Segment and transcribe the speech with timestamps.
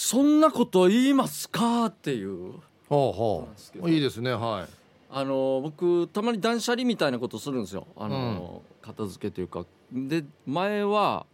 [0.00, 1.86] そんなこと言いますか？
[1.86, 2.52] っていう。
[2.88, 3.48] ほうほ
[3.82, 4.72] ういいですねはい。
[5.10, 7.84] あの僕たまに断捨離みたいなことするんですよ。
[7.96, 9.66] あの、うん、片付けというか。
[9.92, 11.26] で前は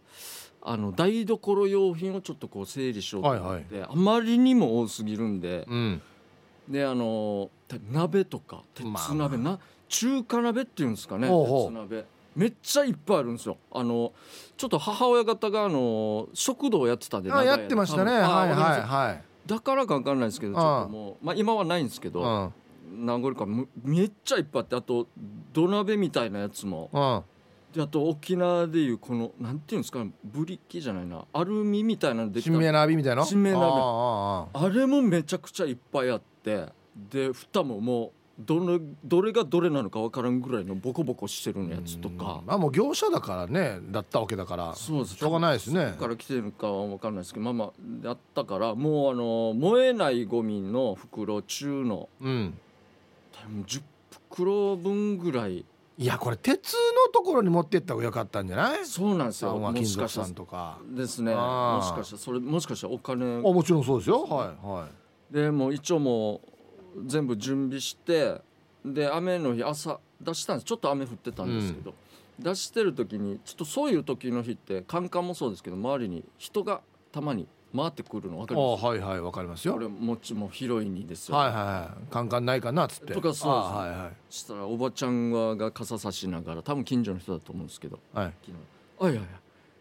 [0.63, 6.01] あの台所用品をちょっとこう整理しようと思って、はいはい、あまりにも多すぎるんで、うん、
[6.67, 7.51] であの
[7.91, 9.59] 鍋とか鉄鍋、まあ、な
[9.89, 11.27] 中華鍋っていうんですかね。
[11.27, 12.05] 鉄鍋
[12.35, 13.57] めっちゃいっぱいあるんですよ。
[13.71, 14.13] あの
[14.57, 18.11] ちょっと母親方があの食堂やってたんであやってましたね。
[18.11, 19.23] はいはいはい。
[19.47, 22.51] だからか分かんないですけどちょっともう、まあ、今はないんですけど
[22.91, 23.45] 何個か
[23.83, 25.07] めっちゃいっぱいあってあと
[25.53, 27.23] 土鍋みたいなやつも。
[27.73, 31.25] であと沖縄でいうこのなんていうんですかブリキじゃないな。
[31.33, 42.41] アルミみたいなので新芽鍋みたいな新芽鍋あれもめちゃくちゃいっぱいあってで蓋ももうどれどれがどれなのか分からんぐらいのボコボコしてるやつとか。
[42.45, 44.75] まあもう業者だからねだったわけだから。
[44.75, 45.15] そうです。
[45.15, 45.95] しょうがないですね。
[45.97, 47.71] から来てるかは分かんないですけどまあまあ
[48.03, 52.57] だったからもうあの燃えないゴミの袋中の、うん、
[53.31, 53.81] 多分10
[54.33, 55.63] 袋分ぐらい。
[55.97, 58.85] いやこれ鉄のところに持ってった方がよかったんじゃない？
[58.85, 59.57] そうなんですよ。
[59.57, 60.77] もしかしたら。
[60.89, 61.33] ですね。
[61.33, 63.37] もしかしたらそれもしかしたらお金。
[63.37, 64.23] あもちろんそうですよ。
[64.23, 64.87] はいは
[65.31, 65.33] い。
[65.33, 66.49] でも一応もう
[67.05, 68.41] 全部準備して
[68.85, 70.65] で雨の日朝出したんです。
[70.65, 71.93] ちょっと雨降ってたんですけど、
[72.39, 78.85] うん、出してる時にちょっとそういう時の日ってカンカンもそうですけど周りに人がたまに回ってくるの分かります？
[78.85, 79.73] はいはい分かりますよ。
[79.73, 81.35] これもちも広いにですよ。
[81.35, 82.13] はいはいはい。
[82.13, 83.13] カンカンないかなっつって。
[83.13, 88.57] とかそうです、はいはい、したらおばちゃんが傘さしながら多分近所の人だと思うんですけど「はい、昨日
[89.01, 89.29] あいやいや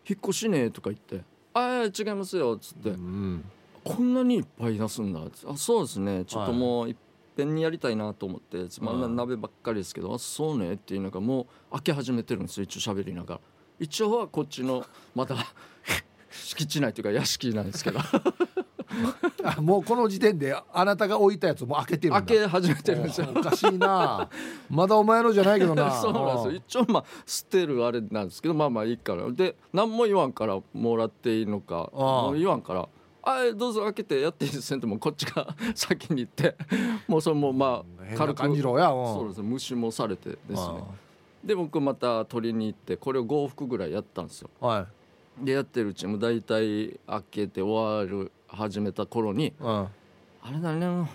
[0.09, 3.45] 引っ越しね」とか言って「あいや違いますよ」っつって、うん、
[3.85, 6.25] こんなにいっぱい出すんだ」あそうですね。
[6.25, 6.97] ちょっともういっ
[7.37, 9.01] ぺんにやりたいなと思ってつまん。
[9.01, 13.41] な鍋ばっかりですけど「あそうね」っていうのがもう開け始めてるんですよ一応喋りながら。
[13.79, 15.37] 一応はこっちの また
[16.31, 18.01] 敷地内というか屋敷なんですけど。
[19.43, 23.29] あもうこの時点であなたが置いたやつも開けてる開け始めてるんですよ。
[23.35, 24.29] おかしいな。
[24.71, 25.91] まだお前のじゃないけどな。
[26.01, 26.85] そうなんですよ。
[26.85, 29.31] 一応まあ捨てるあれなんですけどまあまあいいから。
[29.33, 32.89] で何も言わんからもらっていいのかもう言わんから
[33.27, 36.57] あどうぞ開けてやっていいですねってもこっちが 先に行って。
[37.09, 38.39] もうそれもまあ軽く。
[38.39, 40.59] 感じろやそうです虫もされてですね。
[41.45, 44.87] で僕また取りに行ってこれを5往復ぐらいやったんですよ、は
[45.43, 49.91] い、でやってるうちも大体開けて終わる始めた頃に「あ
[50.51, 51.11] れだね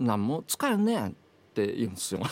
[0.00, 1.12] 何も使えんねん」っ
[1.54, 2.22] て言うんですよ。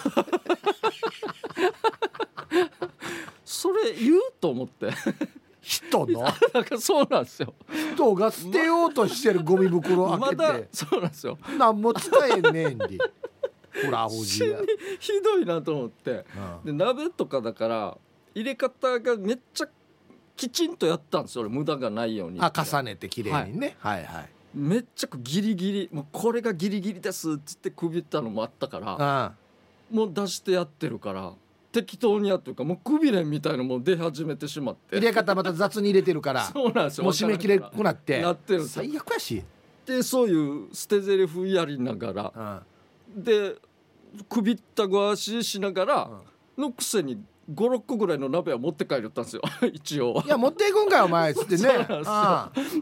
[3.44, 4.91] それ言うと思って
[5.66, 6.22] 人の？
[6.54, 7.53] なんかそうなんですよ。
[7.94, 11.38] 人が捨てようとしてるゴミ袋開けて、ま、そうなんですよ。
[11.59, 12.99] 何も使えねえんで。
[13.84, 14.44] ほらほじ
[15.00, 16.25] ひどいなと思って、
[16.65, 17.99] うん、で鍋とかだから
[18.34, 19.69] 入れ方がめっちゃ
[20.34, 21.43] きちんとやったんですよ。
[21.43, 24.28] 俺無駄がないようにあ重ねて綺麗にね、はい、はいはい。
[24.54, 29.34] めっちゃギリギリもうこれがギリギリですっつってくびったのもあったから
[29.91, 31.33] もう出してやってるから
[31.76, 34.97] 適当にやってるかもうくびれんみたいのも出始めてしまって。
[34.97, 36.44] 入れ方また雑に入れてるから。
[36.50, 37.04] そうなんですよ。
[37.04, 38.22] もう締め切れくなって。
[38.22, 39.44] なってる最悪やし。
[39.84, 42.62] でそういう捨て台詞やりながら、
[43.15, 43.56] うん、で
[44.26, 46.10] くびったご足しながら、
[46.56, 47.22] のくせに
[47.53, 49.42] 56個ぐらいの鍋は持って帰るったんですよ。
[49.70, 50.22] 一応。
[50.25, 51.86] いや持っていくんかよお前っつってね。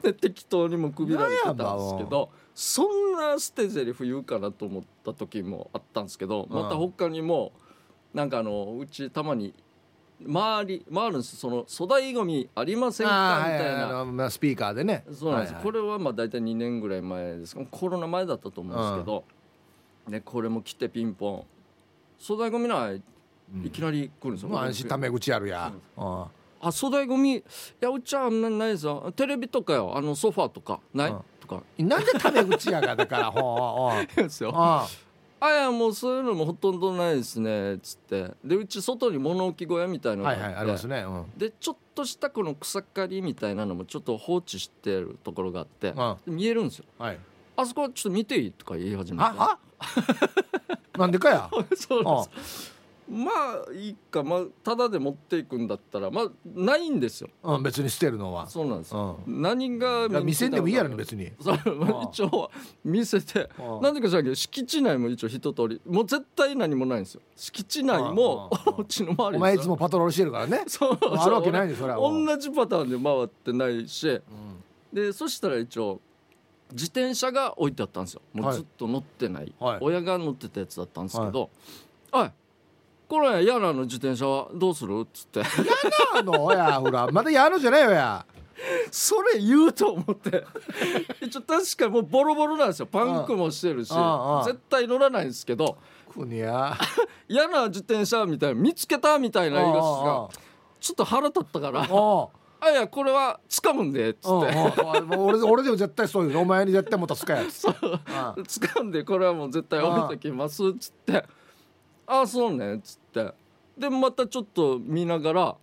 [0.02, 7.52] で適当にもくびられてたんですけどそんな捨て台詞言うかなと思った時もあったんですけどまた他にも
[8.14, 9.52] なんかあのうちたまに
[10.24, 13.38] 周り回るんですその粗大ごみありませんか？
[13.40, 15.04] みたいな、はいはい、スピーカーでね。
[15.12, 19.24] そうなんです、はいはい、これはまあ大体2年ぐらい前ですコロナ前だったと思うんですけど、
[20.06, 21.44] うん、ね、これも来てピンポン。
[22.24, 23.02] 粗大ごみない
[23.64, 26.28] いきなり来るんですよ、うん、安心ため口あるや、あ
[26.60, 27.42] 粗大ごみい
[27.80, 29.12] やうちはないですよ。
[29.16, 29.92] テレビとかよ。
[29.96, 31.62] あのソファーとかない、うん、とか。
[31.76, 34.52] なんでタメ口やがだからほう ですよ
[35.40, 38.30] ああいやもうそういうのもほとんどないですねっつって。
[38.44, 47.18] でうち外に物置小屋みたいなのがあって、はいはい、ありますね、うん、でちょっとしたこの草刈りみたいなのもちょっと放置してるところがあって、うん、見えるんですよ、はい、
[47.56, 48.52] あそこちょっと見ていい？
[48.52, 49.24] とか言い始めて。
[49.24, 49.58] あ
[50.98, 51.50] なんでかや。
[51.76, 52.73] そうです
[53.08, 53.30] ま
[53.68, 54.22] あいいか。
[54.22, 58.48] まあただで持っていくんだったらまあないんですよ、うん、別に捨てるのは。
[58.48, 58.94] そうなんです。
[58.94, 61.30] よ、うん、何が見せんでもいいやろ別に。
[61.40, 61.54] そ
[62.10, 62.50] 一応
[62.84, 63.48] 見せて。
[63.82, 65.80] なんでか知らんけど敷地内も一応一通り。
[65.86, 67.20] もう絶対何もないんですよ。
[67.36, 70.64] 敷地内もうちの周りお前いつもパトロールしてるからね。
[70.68, 74.22] そうあるわけないんでそれは同じパターンで回ってないし、うん、
[74.92, 76.00] でそしたら一応
[76.72, 78.22] 自転車が置いてあったんですよ。
[78.32, 81.50] もうずっと乗ってない、はい、親が乗ってたやつだったんですけど、
[82.10, 82.32] はい、はい
[83.14, 85.38] これヤナの自転車はどうするっつって。
[85.38, 85.46] ヤ
[86.14, 87.06] ナのやほら。
[87.12, 88.26] まだヤナじゃないよや。
[88.90, 90.44] それ言うと思って。
[91.20, 92.86] 一応確かにもうボロボロなんですよ。
[92.86, 93.94] パンクもしてるし。
[94.44, 95.76] 絶対乗らないんですけど。
[97.28, 100.28] 嫌な 自転車みたいな見つけたみたいな言い出しが
[100.80, 101.82] ちょっと腹立ったから。
[102.60, 104.26] あいやこれは掴むんでっつって。
[105.16, 107.42] 俺俺でも絶対そういうお前に絶対もたすかや。
[107.44, 111.24] っつって掴んでこれはもう絶対置いときますっつって
[112.06, 113.32] ああそうねっつって。
[113.78, 115.56] でまたちょっと見ながら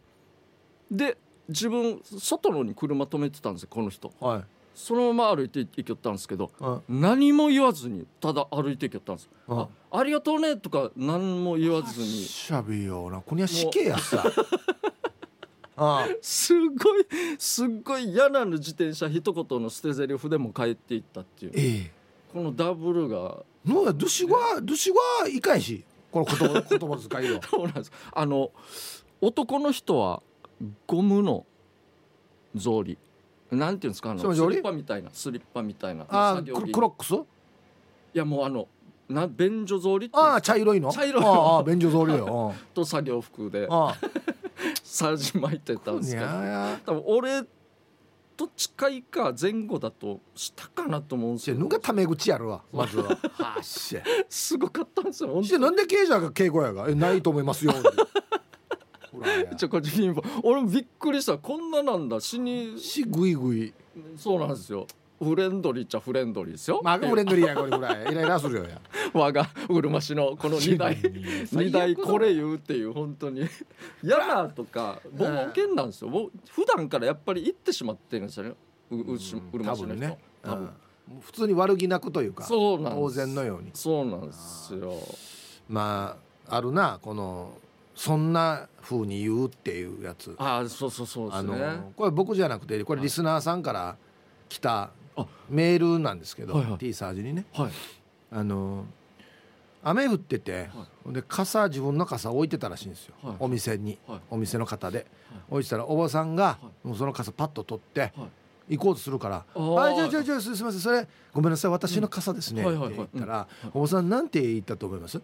[0.89, 1.17] で
[1.47, 4.43] 自分外のに車止めてたんですよこの人、はい、
[4.75, 6.51] そのまま歩いて行きよったんですけど、
[6.89, 9.29] 何も言わずにただ歩いて行きよったんです。
[9.47, 12.07] あありがとうねとか何も言わずに。
[12.07, 13.21] しゃべよな。
[13.21, 14.23] こには死刑やさ。
[16.21, 17.05] すごい
[17.39, 21.91] すっごい嫌なの自転車一言の捨て台詞でも帰っていったっていう、ええ、
[22.31, 23.43] このダブルが。
[23.63, 27.91] もうどしはどしはいかんしこの言葉 言葉遣いをそうなんです。
[28.13, 28.51] あの
[29.21, 30.21] 男の人は
[30.87, 31.45] ゴムの
[32.57, 32.97] 草履
[33.51, 34.11] なんていうんですか？
[34.11, 36.05] あのスリッパみたいなスリッパみたいな。
[36.09, 37.13] あククロックス？
[37.15, 37.17] い
[38.13, 38.67] やもうあの
[39.09, 40.91] な便所草履ああ茶色いの？
[40.91, 41.55] 茶色いの。
[41.57, 42.53] ああ便所草履よ。
[42.73, 43.67] と作業服で
[44.83, 46.27] さじ巻いてたんですけど。
[46.85, 47.43] 多分俺
[48.41, 51.55] と近いか前後だとしたかなと思うんですよ。
[51.57, 53.09] ぬがタメ口やるわまずは。
[53.33, 53.97] はっし
[54.29, 55.43] すごかったんですよ。
[55.43, 57.73] してなんで刑事が敬語やがえないと思いますよ。
[59.57, 59.91] ちょこっち
[60.43, 61.37] 俺もびっくりした。
[61.37, 62.19] こんななんだ。
[62.19, 62.79] 死に。
[62.79, 63.73] しぐいぐい。
[64.17, 64.87] そうなんですよ
[65.23, 66.81] フレンドリーっちゃフレンドリーですよ。
[66.83, 68.11] まあフレンドリーやこれぐらい。
[68.11, 68.81] イライラするよや
[69.13, 73.47] 我がうるま市のこの2台2台これ言うっていう本当に。
[74.03, 76.09] 嫌なとか冒険なんですよ。
[76.09, 78.55] もう普段からやっぱり行ってしまってるんですよね。
[78.89, 78.99] うう
[79.53, 80.69] うるま市の人、ね、多分、
[81.21, 83.71] 普通に悪気なくというかそうなん当然のように。
[83.75, 84.95] そうなんですよ。
[85.69, 86.17] ま
[86.49, 87.53] ああるなこの
[87.93, 90.35] そんな風に言うっていうやつ。
[90.39, 91.63] あそうそうそうですね。
[91.63, 93.97] あのこれ僕じゃなくてこれリスナーさんから
[94.49, 94.89] 来た
[95.49, 97.71] メールなんですけど、はいはい、T サージにね、はい、
[98.31, 98.85] あの
[99.83, 105.07] 雨降ってて、はい、で傘自分の傘置いてたらしいんですよ、はい、お店に、はい、お店の方で、
[105.49, 108.13] 置いてたらおばさんが、もうその傘パッと取って、
[108.69, 115.19] 行こうとするから「あじゃあじゃあじゃあすみませんそれごめんなさい私の傘ですね」って言ったら、おばさんなんて言ったと思います？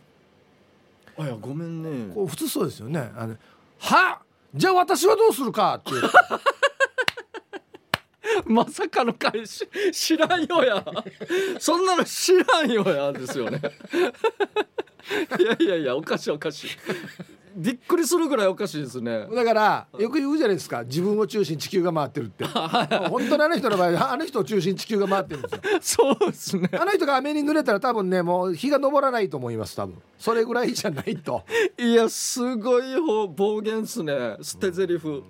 [1.17, 2.13] あいやごめんね。
[2.13, 3.11] こう普通そうですよね。
[3.15, 3.37] あの
[3.79, 4.21] は
[4.55, 6.01] じゃあ私はどうするかって言
[8.45, 10.83] まさかの返し知らんよや。
[11.59, 13.61] そんなの知らんよやですよね。
[15.39, 16.67] いやいやいやおかしいおかしい。
[17.57, 19.25] びっくりするぐらいおかしいですね。
[19.33, 20.83] だからよく言うじゃないですか。
[20.83, 22.45] 自分を中心地球が回ってるって。
[23.09, 25.61] 本当にあの人の場合あの人を中心地球が回ってるんですよ。
[25.81, 26.69] そうですね。
[26.73, 29.95] あの人が雨に濡れたら多分ねもう日が昇らないと思います多分。
[30.19, 31.43] それぐらいじゃないと。
[31.79, 32.83] いやすごい
[33.35, 34.37] 暴言っすね。
[34.43, 35.23] 捨て台詞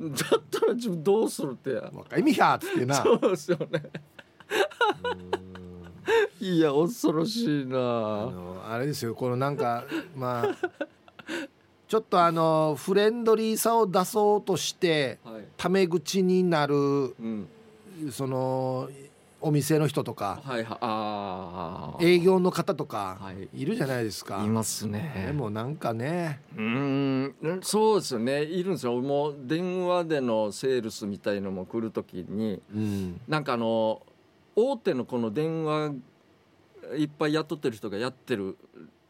[0.00, 1.70] だったら自分どうするって
[2.18, 2.94] 意味やっつってな。
[2.96, 3.82] そうですよね。
[6.40, 7.78] いや恐ろしいな。
[7.78, 9.84] ああれですよこのなんか
[10.16, 10.68] まあ
[11.88, 16.78] ちょっとあのフレンドリーさを出そうとして、はい、タメ口になる、う
[17.22, 17.48] ん、
[18.10, 18.88] その
[19.40, 24.42] お店の人とか、はい、あ営業の方とか、はい、いるじゃないですか。
[24.44, 25.24] いますね。
[25.26, 26.40] でもなんかね。
[26.56, 28.42] うんそうですよね。
[28.42, 29.00] いるんですよ。
[29.00, 34.02] もう電話でのセールスみたいのも来る時に、うん、なんかあの
[34.56, 35.92] 大手のこの電話
[36.96, 38.56] いっぱい雇ってる人がやってる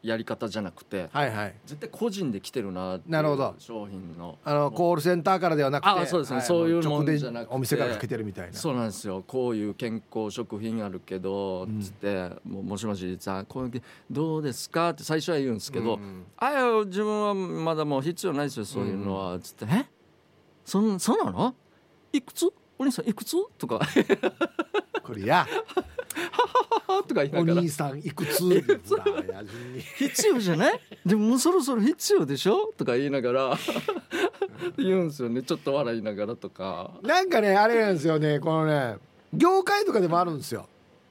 [0.00, 3.54] やり方じゃなくて、はいはい、絶対個人で来てるななるほど。
[3.58, 4.38] 商品の。
[4.44, 7.54] あのコールセンターからではなくてあそうですね、はい、そういうもんじゃなくて。
[7.54, 8.54] お店からかけてるみたいな。
[8.54, 9.24] そうなんですよ。
[9.26, 19.86] こういう健康食品あるけど、うん、つってももしもしさこういうどうですかって最初は言うんですけど、うん、あや自分はまだもう必要ないですよそういうのは、うん、つってえ？
[20.64, 21.54] そんそうなの？
[22.12, 22.46] いくつ？
[22.78, 23.36] お兄さんいくつ？
[23.58, 23.80] とか。
[25.02, 25.46] これや。
[27.06, 27.54] とか言いながら。
[27.54, 28.42] お兄さんいくつ？
[29.96, 30.80] 必要じゃない？
[31.04, 32.72] でももうそろそろ必要でしょ？
[32.76, 33.58] とか言いながら。
[34.76, 35.42] 言うんですよね。
[35.42, 36.92] ちょっと笑いながらとか。
[37.02, 38.40] なんかねあれなんですよね。
[38.40, 38.96] このね
[39.32, 40.68] 業界とかでもあるんですよ。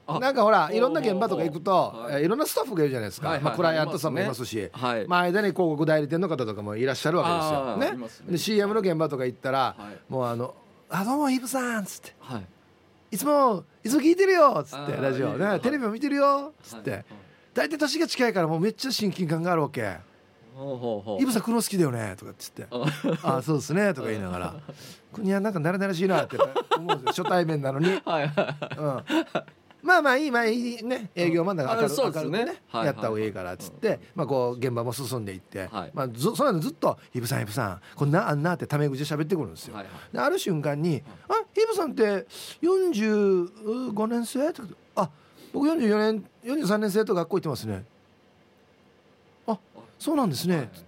[0.08, 7.98] なんかほらいろんな現場とか行くと、はい、いろんなスタッフがいるじゃないですか、はいはい、まあ、クライアントさんもいますし、はい、まあ、間に広告代理店の方とかもいらっしゃるわけですよ。
[7.98, 8.02] ね。
[8.02, 8.32] ね。
[8.32, 10.56] で CM の現場とか行ったら、はい、もうあの
[10.90, 12.46] 「あどうもイブさん」っつって、はい。
[13.12, 15.38] いつもいつも聞いてるよ」っつってラジオ。
[15.38, 15.60] ね。
[15.60, 17.06] テレビも見てるよっつって。
[17.54, 19.82] 大体年が近いからもうめっちゃ親近感があるわけ
[21.20, 22.68] 「イブさん黒好きだよね」とかっつって
[23.24, 24.56] 「ああそうですね」とか言いながら
[25.12, 26.38] 「国はなんか慣れ慣れしいな」って
[26.78, 27.24] 思うんですよ。
[27.24, 28.00] 初対面なのに。
[28.06, 28.34] はい。
[28.78, 29.04] うん
[29.88, 31.10] まあまあいいまあいいね。
[31.16, 39.78] 営業マンだから明る,、明るくね、やった方がいいからっつって、まあこう現場も進んでいって、まあずその間ずっと「ヒブさんヒブさんこんなあんな」ってタメ口で喋ってくるんですよ、
[40.12, 42.28] である瞬間に「あヒブさんって
[42.62, 44.62] 45年生?」って
[44.96, 45.10] あ
[45.54, 47.86] 僕44年43年生と学校行ってますね」
[49.48, 49.58] あ
[49.98, 50.84] そうなんですね」つっ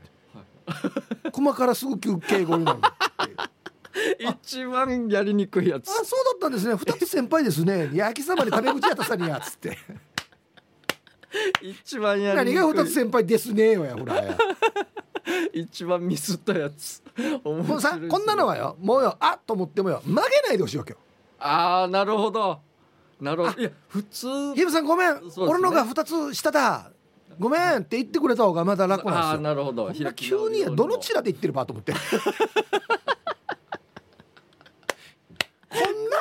[1.24, 2.80] て「駒からすぐ休憩後になる」
[4.20, 5.90] 一番やりにくいやつ。
[5.90, 6.76] あそうだったんですね。
[6.76, 7.90] 二つ先輩ですね。
[7.94, 9.78] 焼きそばに食べ口やったさにやつって。
[11.62, 12.62] 一番やりにくい。
[12.62, 14.16] 何が二つ先輩ですねよやほら。
[14.16, 14.38] や
[15.54, 17.04] 一番ミスったやつ。
[17.44, 20.98] もうさこんなのはよもうよあっと思ってもよ曲げないでほしいわけよ。
[21.40, 22.60] ああなるほど。
[23.20, 23.62] なるほど。
[23.62, 24.56] いや普通。
[24.56, 26.92] ヒブさんごめん、ね、俺のが二つ下だ。
[27.40, 29.30] ごめんって言ってくれた方がまだ楽なんですよ。
[29.32, 29.92] あなるほど。
[30.16, 31.94] 急にどのちらで言ってるばと思って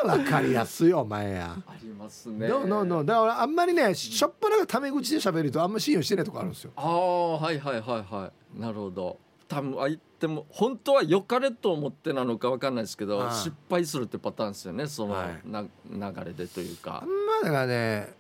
[0.05, 1.57] わかりやすいお前や。
[1.67, 2.49] ありますね。
[2.49, 6.73] どうののだからあんまりねしょっぱながタメ口で喋るとあんま信用してないとこあるんですよ。
[6.77, 8.61] ああはいはいはいはい。
[8.61, 9.19] なるほど。
[9.49, 17.03] 多分相手も本当は良かれと思ってなのか分かんないですけど失敗するってパターンですよねそのな、流れでというか。
[17.03, 18.13] あんまだからね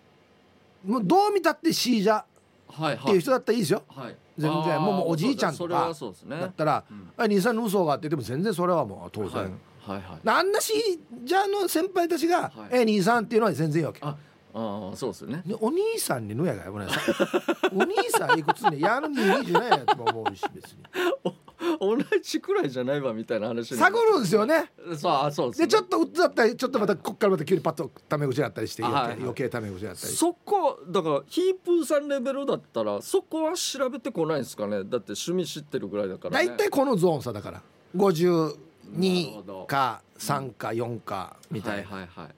[0.86, 4.80] もうどう見たってシージャっていう人だったらいいですよ、はい、全然。
[4.80, 5.92] もうもうおじいちゃんとか
[6.28, 6.84] だったら
[7.16, 9.58] 「あ兄さんの嘘があって」でも全然それはもう当然、
[9.92, 10.72] はいはい、あんなし
[11.24, 14.00] じゃあの先輩たちが「え兄さん」っていうのは全然いいわけ。
[14.02, 14.16] あ
[14.54, 15.42] あそうですよね。
[15.60, 17.14] お兄さんにのやがよごめんなさい。
[17.74, 20.78] お兄さんいくつねやるにいいじゃないやと思うし別に。
[21.80, 24.18] 同じくらいじゃないわみたいな話探る。
[24.18, 24.70] んですよね。
[24.96, 34.78] そうそうで、ね、ちょっとうつだったりちょっとまたこっからまた急にパッとタメ口だったりして余計,、タメ口だったりそこだからヒープーさんレベルだったらそこは調べてこないですかね。
[34.78, 37.62] だって趣味知ってるぐらいだから、ね、大体このゾーンさだから。
[37.96, 42.28] 50 2か3か4かみたいな、はいはいは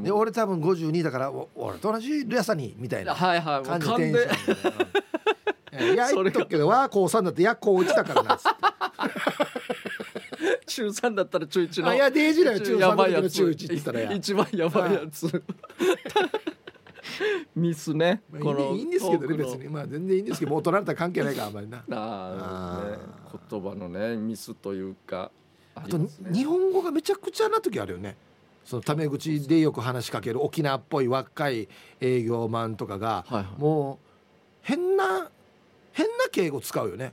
[0.00, 4.30] い、で俺多分52だから俺と同じレアさにみたいな感じでテンショ
[5.80, 8.60] ンで、いや言っとくけどわ高3だっていや高1だからなっつって。
[10.66, 11.88] 中3だったら中1の。
[11.88, 14.12] あいやデイジだよ中3だったら中1って言ったらや。
[14.12, 15.42] 一番やばいやつ。
[17.54, 19.68] ミスね、まあ、このいいんですけどね別に。
[19.68, 21.78] まあ全然いいんですけどもう取られたら関係ないからあんまりな。
[21.78, 22.96] ああ、ね、
[23.50, 25.30] 言葉のねミスというか
[25.84, 25.98] あと、
[26.32, 28.16] 日本語がめちゃくちゃな時あるよね。
[28.64, 31.68] そのタメ口でよく話しかける沖縄っぽい若い
[32.00, 33.98] 営業マンとかが、はいはい、もう
[34.62, 35.30] 変な
[35.92, 37.12] 変な敬語使うよね。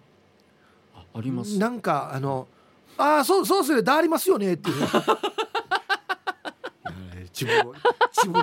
[0.96, 1.58] ああります。
[1.58, 2.48] なんかあの
[2.98, 4.88] 「ああそうそうすれだありますよね」っていう。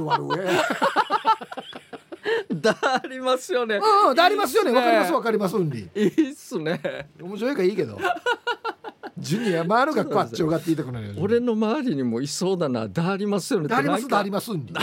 [0.01, 0.37] 悪上
[2.55, 3.77] だ ありますよね。
[3.77, 4.71] うんだありますよね。
[4.71, 7.09] わかりますわかりますうんりいいっすね。
[7.21, 7.99] 面白いからいいけど
[9.19, 14.67] ジュニア回るがこっちがって言いたくなる俺の周りにもいそうだなだありますよねだありますだありますん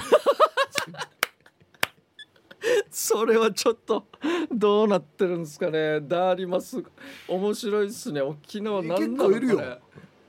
[2.89, 4.05] それはちょっと
[4.53, 6.01] どうなってるんですかね。
[6.01, 6.83] だあります。
[7.27, 8.21] 面白いっすね。
[8.21, 9.79] 沖縄なんだろういるよ。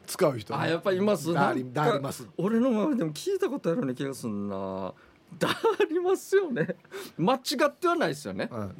[0.06, 1.32] 使う人、ね、あやっぱいます。
[1.32, 2.26] だあります。
[2.36, 4.94] 俺の周りでも聞いたことあるような気がすんな。
[5.38, 5.54] だあ
[5.88, 6.76] りますよね。
[7.16, 8.74] 間違ってはないですよね、うん、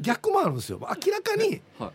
[0.00, 0.78] 逆もあるんですよ。
[0.80, 1.90] 明らかに、はい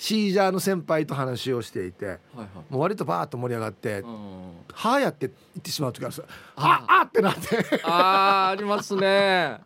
[0.00, 4.02] シージャーの先輩と話をしていて、はいはい、もう割とバーッと盛り上がって
[4.72, 6.24] 「はあや」って言ってしまう時あるんですよ
[6.56, 7.82] 「はあ」ってなって。
[7.84, 9.60] ああありますね。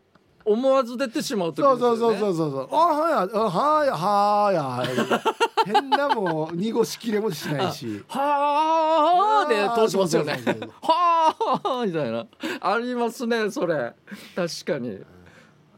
[0.45, 5.23] 思わず出てしまう時、ね、そうそうそうそうそうあはやあはやはや
[5.65, 8.05] 変なもう濁しきれもしないし。
[8.09, 10.33] はあで通しますよね。
[10.83, 12.27] はあみたいな。
[12.61, 13.95] ありますねそれ。
[14.35, 15.01] 確かに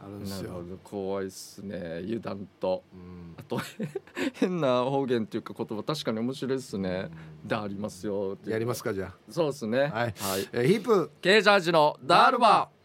[0.06, 2.00] あるんですよ怖いっすね。
[2.04, 3.60] 油断と、うん、あと
[4.34, 7.10] 変な方言っていうか言葉確かに面白いっすね、
[7.42, 8.38] うん、でありますよ。
[8.46, 9.14] やりますかじゃあ。
[9.28, 9.80] そうですね。
[9.80, 10.14] はい、はい、
[10.52, 11.10] えー、ヒープ。
[11.20, 12.76] ケージャージのダールバー。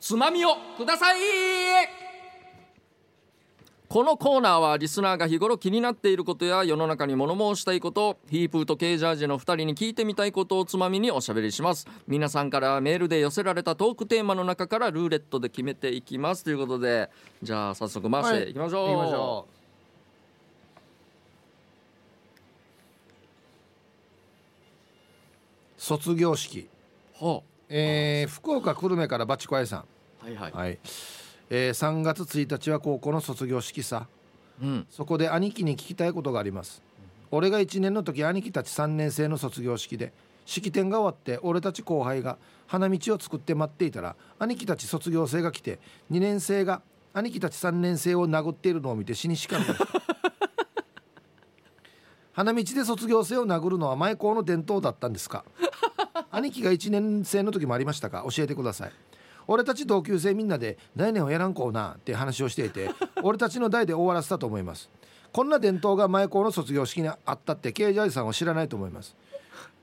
[0.00, 1.99] つまみをください
[3.90, 11.88] このコーナーはリスナーが日頃気になっていることや世の中に物申したいことヒープーとケージャージの2人に聞いてみたいことをつまみにおしゃべりします。
[12.06, 17.10] 皆さんからメールで寄せられたトークテーマの中からルーレットで決めていきますということで
[17.42, 19.50] じゃあ早速回していきましょう、はい、きましょう。
[25.82, 26.68] 卒業式、
[27.20, 29.84] はあえー、福岡久留米からバチコアイさん。
[30.24, 30.78] はいはい、はい
[31.50, 34.06] えー、3月1日は高校の卒業式さ、
[34.62, 36.80] うん、そこで兄貴に聞きたいことがあります、
[37.30, 40.12] うん、俺が1年の時兄貴たち3年生の卒業式で
[40.46, 45.78] 式典が終わって俺たち後輩が花道を作って待っていたら兄貴たち卒業生が来て
[46.10, 49.64] 2年生が兄貴たち3年生を殴っているのを見て死にしかん
[52.32, 55.44] 花道で卒業生を殴るのは前校の伝統だったんですか？
[56.30, 58.24] 兄貴が1年生の時もありましたか？
[58.34, 58.92] 教えてください
[59.52, 62.88] 俺たち同級生みんなで来年はやらんこうなって話をしていて
[63.24, 64.88] 俺たちの代で終わらせたと思います。
[65.32, 69.16] こんな伝統が前校の卒業式にあったってケイジャージさんは知らないと思います。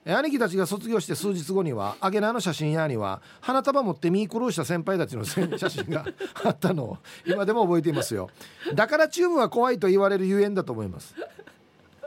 [0.05, 6.05] 兄貴たちが卒業して数日後にはアゲナの写真屋には花束持ってミークルーした先輩たちの写真が
[6.45, 8.29] あったのを今でも覚えていますよ。
[8.73, 11.13] だからチューブは怖いと言われるゆえんだと思います。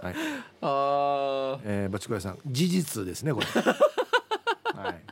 [0.00, 0.14] はい。
[0.62, 3.46] あえー、バチコヤさん事実ですねこれ。
[4.82, 5.02] はい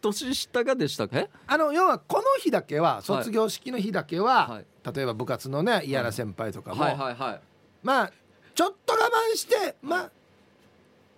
[0.00, 7.40] 年下がでしたっけあの要はこの日だけは卒業式の日だけは、はい、例えば部活のね嫌な先輩とかも、はいはいはい、
[7.82, 8.12] まあ
[8.54, 10.10] ちょっと我慢してまあ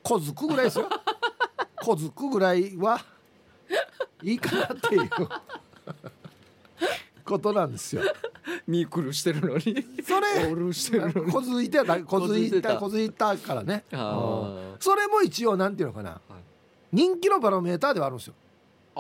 [0.02, 0.88] 小づくぐらいですよ。
[1.82, 3.00] 小づくぐらいは
[4.22, 5.10] いいかなっていう
[7.24, 8.02] ことなんですよ。
[8.66, 9.84] ミークルしてるのに。
[10.04, 13.36] それ小づいてた小づいた小づいた。
[13.36, 13.84] からね。
[13.90, 16.20] それも一応なんていうのかな、はい、
[16.92, 18.34] 人気のバロメーターではあるんですよ。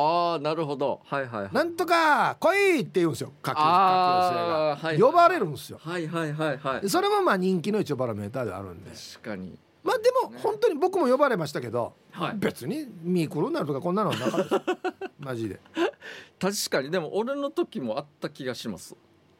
[0.00, 1.00] ああなるほど。
[1.04, 3.32] はいはい、はい、なんとか来いって言うんですよ。
[3.42, 5.78] 下級下級生が、呼ばれるんですよ。
[5.82, 6.88] はいはいはいはい。
[6.88, 8.90] それもまあ人気の一応バロメーターであるんで。
[8.90, 9.58] 確かに。
[9.82, 14.62] まあでも本当に僕も呼ばれましたけど、はい、別にミークルになるとかこんなのはなかった
[15.18, 15.60] マジで。
[16.38, 16.90] 確かに。
[16.90, 18.96] でも俺の時もあった気がします。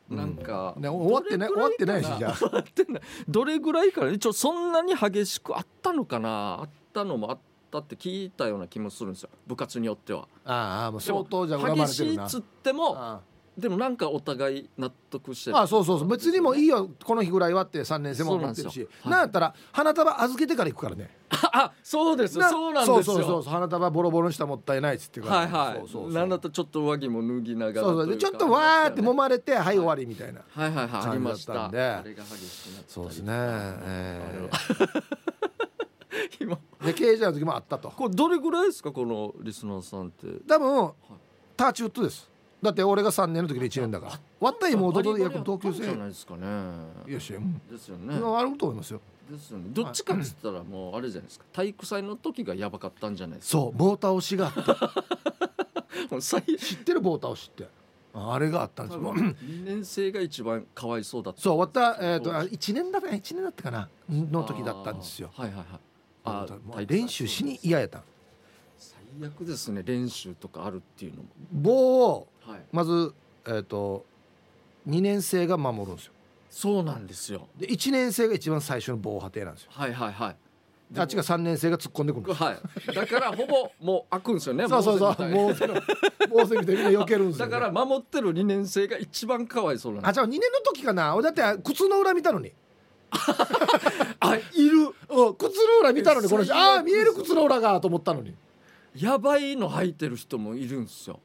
[0.08, 2.64] なんか、ね、終わってない終わってないしじゃあ。
[3.28, 6.60] どれぐらいから一応そんなに激しくあったのかな？
[6.60, 13.20] あったのもあったって聞いたような気もするんですよ部活によってはああもう相当じゃ激しいっつっても
[13.58, 21.10] でもなんかお互い納得してあそうそうそう別にもいいよこの日ぐらいはって3年生も思ってるしなんやったら花束預けてから行くからね
[21.52, 34.50] あそうですそうなんですよそうそうそう花束ボロボロにしたもったいないっつってはいはいそうそうなんだとちょっと上着も脱ぎながらそうそうちょっとわーって揉まれてはい終わりみたいなはいはいはいありましたんであれが激しくなったそうですねえ
[36.40, 36.58] 今。
[36.84, 37.90] で刑事の時もあったと。
[37.90, 38.92] これどれぐらいですか？
[38.92, 40.26] このリスナーさんって。
[40.46, 40.92] 多分
[41.56, 42.28] ターチウッドです。
[42.62, 44.20] だって俺が3年の時で1年だから。
[44.40, 45.82] 割った妹と約同級生。
[45.84, 46.46] じゃないですかね。
[47.08, 47.32] いやし
[47.70, 48.14] ですよね。
[48.14, 49.00] あると思いますよ。
[49.30, 49.66] ですよね。
[49.70, 51.44] どっちかっつったらもうあれじゃないですか。
[51.52, 53.50] 体育祭の時がやばかったんじゃないですか。
[53.52, 54.92] そう棒倒しがあった。
[56.20, 56.36] 知
[56.74, 57.68] ってる棒倒しって。
[58.12, 59.14] あれがあったんですよ。
[59.14, 63.88] 2年生が一番かわいそうだったそう終わった、えーと、と1年だ1年だったかな？
[64.10, 65.30] の時だったんですよ。
[65.32, 65.66] はいはいはい
[66.24, 66.46] あ
[66.86, 68.02] 練習しに嫌やった。
[68.78, 71.28] 最悪ですね練習とかあるっていうのも。
[71.52, 72.28] 棒を
[72.72, 73.12] まず、
[73.46, 74.04] えーと、
[74.88, 76.12] 2年生が守るんですよ。
[76.50, 77.48] そうなんですよ。
[77.58, 79.70] で1年生が一番最初の防波堤なんですよ。
[79.72, 80.36] はいはいはい。
[80.98, 85.54] あっちが3年生が突っ込んでくるはい、だからほぼもう開くんですよね そうそうそうもう
[86.28, 91.14] 防線みたいに避けるんですよ、ね、 だから守ってる2年生が一番かわいそうなんあじゃあ2年の時かな。
[91.14, 92.52] 俺だって靴の裏見たのに
[94.30, 94.40] あい。
[94.68, 98.34] る、うん、靴の裏見たのにこの人ああ見える靴の裏がと思ったのに。
[98.94, 101.20] やばいの履いてる人もいるんですよ。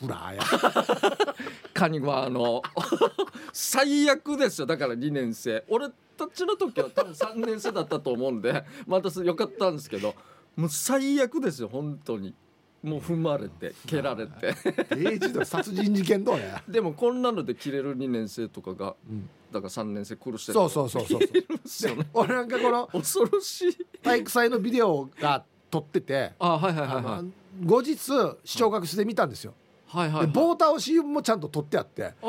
[0.00, 1.34] フラーや。
[1.74, 2.62] カニはあの
[3.52, 4.66] 最悪ですよ。
[4.66, 5.64] だから2年生。
[5.68, 10.14] 俺たちの時は多分3年生だったと思うんでまたよかったんですけど
[10.56, 12.34] もう最悪ですよ本当に
[12.82, 14.54] もう踏まれて蹴られて。
[14.96, 16.62] 英児童殺人事件どうや。
[16.68, 21.20] でもこんなので切れる2年生とかが、うん、だから3年生殺してるそうそうそうそう
[21.66, 23.76] そう、ね、俺なんかこの恐ろしい。
[24.02, 27.98] 体育祭のビデオが撮っててあはいはいはい、はい、後日
[28.44, 29.54] 視聴覚室で見たんですよ、
[29.86, 32.26] はいはい、はい、棒倒しもちゃんと取ってあってあ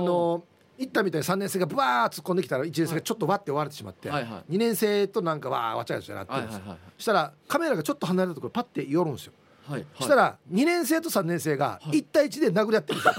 [0.00, 0.44] の
[0.78, 9.32] 行ったみたいに3年生がブワー突っ込んできたら1年生がちょっとわって割れてしまって、はいはい、2年生となんかわーわちゃわちゃなってるんですよ、はいはいはい、したらカメラがちょっと離れたところパッて寄るんですよ、
[9.68, 13.10] はいはい、したら2年生と3年生が1対1で殴り合ってるんで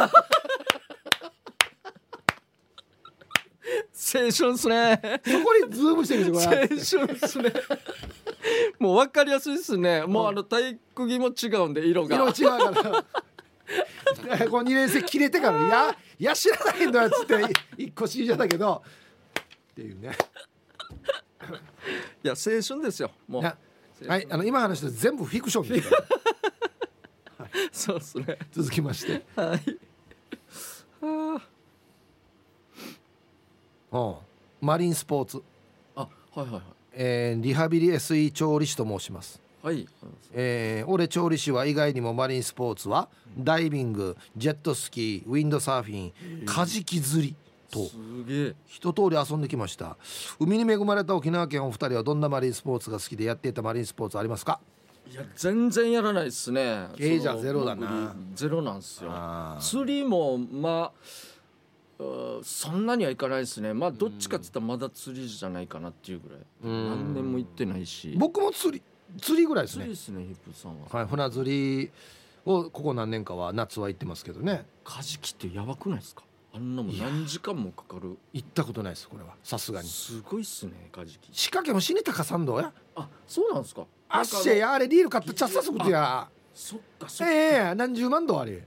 [3.91, 5.21] すよ、 青春っすね。
[5.25, 7.53] そこにズームしてるんですよ青春っすね。
[8.79, 10.03] もう分かりやすいっすね。
[10.03, 12.15] もうあの体育着も違うんで色が。
[12.15, 13.05] 色違うから。
[14.49, 17.33] この2年生切れてから「い やいや知らないんだ」っつって
[17.77, 18.81] 一個しいじゃだけど。
[19.71, 20.17] っていうね。
[22.23, 23.11] いや青春ですよ。
[23.27, 23.43] もう。
[23.43, 26.03] はいあの今話して全部フィクションですはい、
[27.77, 28.39] そうですね。
[28.51, 29.23] 続きまして。
[29.35, 29.77] はい。
[31.01, 31.41] は
[33.91, 34.19] あ。
[34.59, 35.43] マリンスポーツ。
[35.95, 36.61] あはいはいはい。
[36.93, 39.39] えー、リハビリ SE 調理師と申します。
[39.61, 39.87] はい、
[40.33, 47.35] えー、俺調理師は以外にもマリンスポーツはダイビングジェットスキーウィンドサーフィンカジキ釣り
[47.69, 47.81] と。
[48.65, 49.97] 一通り遊んできました。
[50.39, 54.59] 海に恵まれた沖縄県お二人はどんなマリンスポーツが好きでやっていたマリンスポーツありますか？
[55.11, 56.87] いや全然やらないですね。
[56.97, 58.15] えー、じゃゼロだな。
[58.35, 59.11] ゼロなんですよ。
[59.59, 60.91] 釣りもま
[61.99, 63.73] あそんなにはいかないですね。
[63.73, 66.39] まあどっちかっつったらまだ釣りじゃないかなっていうぐらい。
[66.63, 68.15] 何年も行ってないし。
[68.17, 68.83] 僕も釣り
[69.21, 69.85] 釣りぐらいですね。
[69.85, 70.87] 釣りですねヒップさんは。
[70.89, 71.91] はい船釣り
[72.45, 74.65] をここ何年かは夏は行ってますけどね。
[74.83, 76.23] カジキってやばくないですか？
[76.53, 78.17] あんなもん何時間もかかる。
[78.33, 79.31] 行ったことないですこれは。
[79.43, 79.87] さすがに。
[79.87, 81.29] すごいっすねカジキ。
[81.31, 82.73] 仕掛けも死にたかさんどや。
[82.95, 83.85] あそうなんですか？
[84.09, 87.33] あっしやあれリール買ったちゃっさすことやそっかそっか。
[87.33, 88.65] ええー、何十万度あれで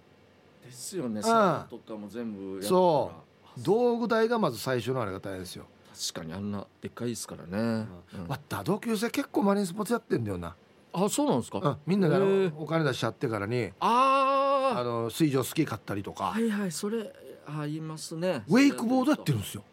[0.70, 3.12] すよねサとかも全部そ
[3.56, 3.60] う。
[3.60, 5.66] 道具代がまず最初のあれが大変ですよ。
[6.12, 8.28] 確かにあんなでっかいですからね、うん。
[8.28, 10.54] わった同級生結構マリンスポーツやってんだよな。
[10.92, 16.24] あそうなんですか、うん、みんなであのお金出しちゃってからにああの水上スキー買ったりとか。
[16.24, 17.12] はいはいそれ
[17.46, 18.44] あいますね。
[18.48, 19.64] ウェイクボードやってるんですよ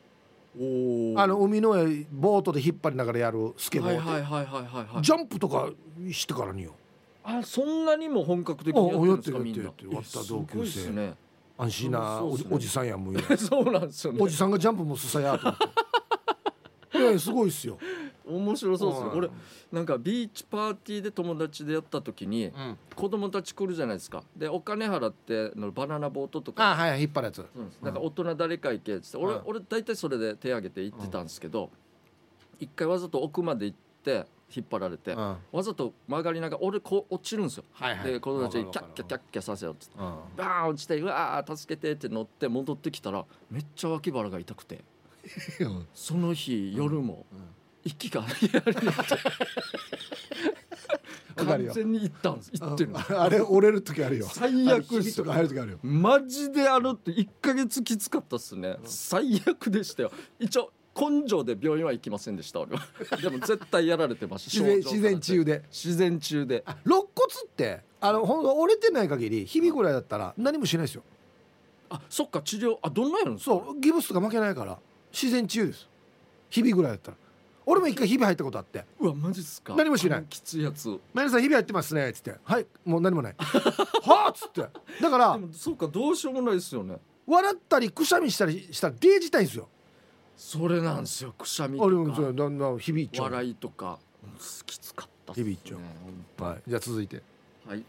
[1.17, 5.69] あの海の上ボートで引っ張りながらやるスケボーはいはいはいはいはいジャンプとか
[6.11, 6.73] してからによ。
[7.23, 10.25] あそんなにも本格的にやってるんですかみんなやってるやってる。
[10.27, 10.91] 同級生。
[10.91, 11.15] ね。
[11.57, 14.19] 安心なおじさんやもん そうなんですよね。
[14.21, 17.77] おじさんがジャンプもすさやといやすごいっすよ
[18.27, 19.29] 面白そうですね、俺
[19.71, 24.23] なんかビーチパーティーで友達でやった時に、うん、子供たち来るじゃないですか。
[24.35, 26.71] でお金払ってのバナナボートとか。
[26.71, 27.45] あはい引っ張るやつ。
[27.81, 31.69] なんか大人誰か行けっつって、俺俺大体それで手挙げて行ってたんですけど
[32.59, 39.97] 一回わざと奥まで行って引っ張られて、わざと曲がりながら俺こう落ちるんですよ、はいはい、で子供たちにキャッキャキャッキャさせようっつって、
[40.37, 44.85] バーン落ちてうわー助けてって乗って戻ってきたらめっちゃ脇腹が痛くて
[45.93, 47.25] その日夜も、
[47.87, 48.23] 息が
[51.35, 52.51] 完全にいったんです。
[52.53, 52.91] いってる。
[53.19, 54.27] あれ折れる時あるよ。
[54.29, 54.99] 最悪。
[54.99, 55.23] っす
[55.83, 60.11] マジであのって1か月きつかったっすね、最悪でしたよ。
[60.39, 62.83] 一応根性で病院は行きませんでした俺は。
[63.21, 65.63] でも絶対やられてました自然中で。
[65.71, 66.63] 自然中で。
[66.85, 67.07] 肋骨
[67.45, 71.03] ってあのほん折れてない限り日々ぐらいだったら何もしないですよ。
[71.89, 73.51] あそっか治療あどんなやるんですか？
[73.63, 74.79] そうギブスとか負けないから
[75.13, 75.87] 自然治癒です。
[76.49, 77.17] 日々ぐらいだったら
[77.69, 78.85] 俺も一回日々入ったことあって。
[78.97, 79.75] うわマジっすか。
[79.75, 80.23] 何もしない。
[80.29, 84.61] きついやつ「マリさん日々入ってますね」っつって「はいもう何もない」 はあっつって。
[85.01, 86.97] だからそうかどうしようもないですよね。
[87.25, 89.67] 笑ったりくしゃみしたりしたら芸自体ですよ。
[90.37, 91.87] それなんですよくしゃみとか。
[91.87, 93.25] あれもそうだんだん日々っちゃう。
[93.25, 93.99] 笑いとか。
[94.65, 96.49] きつかったっすね日々っちゃう。
[96.49, 97.21] はいじゃあ続いて。
[97.67, 97.83] はい。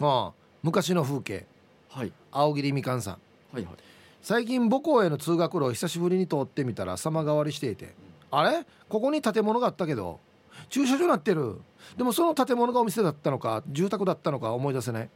[0.00, 0.32] ああ
[0.62, 1.46] 昔の風景。
[1.90, 2.12] はい。
[2.32, 3.18] 青桐みかんさん。
[3.52, 3.89] はいはい
[4.22, 7.94] 最近母校への通学路を久しぶりに通ってみたら様変わりしていて
[8.30, 8.66] あれ？
[8.88, 10.20] ここに建物があったけど
[10.68, 11.60] 駐車場になってる。
[11.96, 15.10] でもその建物がお店だったのか住宅だったのか思い出せない。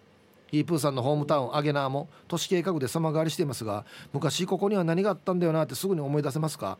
[0.51, 6.79] ヒープーさんのホームタウンアゲナーも都市計画で様変わりしていますが昔ここには何があったんだよなってすぐに思い出せますか？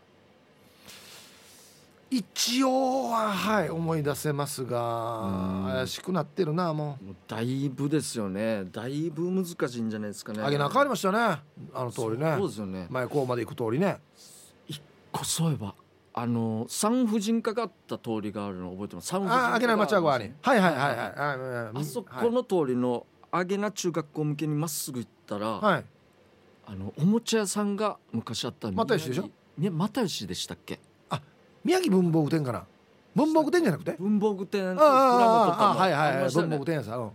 [2.11, 7.15] 一応ははい思い出せますが怪しくなってるなもう。
[7.27, 8.65] だいぶですよね。
[8.71, 10.43] だいぶ難しいんじゃないですかね。
[10.43, 11.19] あげな変わりましたね。
[11.19, 12.35] あの通りね。
[12.39, 12.87] そうですよね。
[12.91, 13.99] 前こうまで行く通りね。
[14.69, 15.75] 一個そういえば
[16.13, 19.09] あの産婦人科があった通りがあるの覚えてます。
[19.09, 20.33] 産婦人科あげな町側に。
[20.43, 21.81] はいはいはいはい。
[21.81, 25.85] あそこの通りのあげな中学校向けにまっすぐ行ったら、はい、
[26.67, 29.29] あのおもちゃ屋さんが昔あった又吉でしょ？
[29.59, 30.79] 又吉でしたっけ？
[31.65, 32.65] 宮城文房具店かな？
[33.15, 33.97] 文房具店じゃなくて？
[33.99, 37.11] 文房具店あああはいはいはい文房具店やさ、うん、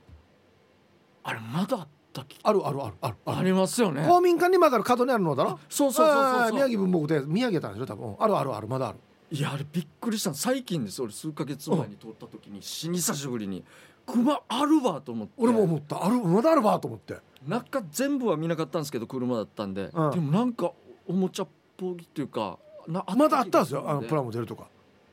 [1.23, 4.05] あれまだあったっけあるあるあるあるありますよね。
[4.07, 7.85] 公民館に曲がる角にあるのだろそうそうそうそう宮城文房具店宮城たんでしょ？
[7.85, 8.15] 多分。
[8.19, 8.99] あるあるあるまだある。
[9.31, 13.63] いやあれびっくりした最近です俺数か月前に通った時に久しぶりに。
[14.07, 15.33] 熊あるわと思って。
[15.37, 16.03] 俺も思った。
[16.03, 17.17] あるまだあるわと思って。
[17.47, 20.71] 中全部は見なかったんですけど車だったんで、うん、でもなんか
[21.07, 22.57] おもちゃっぽいっていうか
[22.89, 24.67] なまだあったんですよあのプラモデルとか。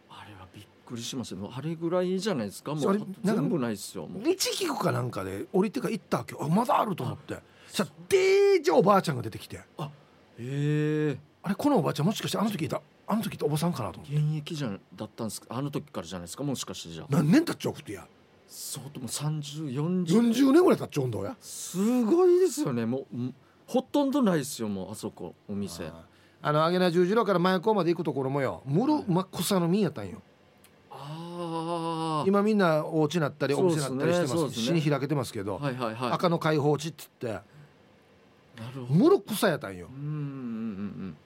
[0.08, 1.50] あれはびっくりしますよ。
[1.54, 2.74] あれぐらいじゃないですか。
[2.74, 4.08] もう全部ないっすよ。
[4.10, 7.38] 道聞くかなんかで降りてから行ったわけあまだあると思って。
[7.68, 9.60] さあデージおばあちゃんが出てきて。
[9.76, 9.90] あへ
[10.38, 11.18] え。
[11.42, 14.16] あれこのおばあちゃんもしかしてあの時いたあの時っておばさんかなと思って。
[14.16, 15.48] 現役じゃだったんですか？
[15.50, 16.42] あの時からじゃないですか？
[16.44, 17.06] もしかしてじゃあ。
[17.10, 18.06] 何年経っちゃうことや。
[18.48, 22.86] そうとも3040 40年ぐらい経っちゃうんだやすごいですよね。
[22.86, 23.34] もう
[23.66, 25.90] ほとんどないですよもうあそこお店
[26.42, 30.22] あの揚げな十字路から前港まで行くところもよむる真っ草の実やったんよ。
[30.90, 37.38] あ今みんなお家なったりお店なったりしてますす、ね、死に開けてますけど、はいはいはい、赤の開放地っつって
[38.88, 39.88] むる草やったんよ。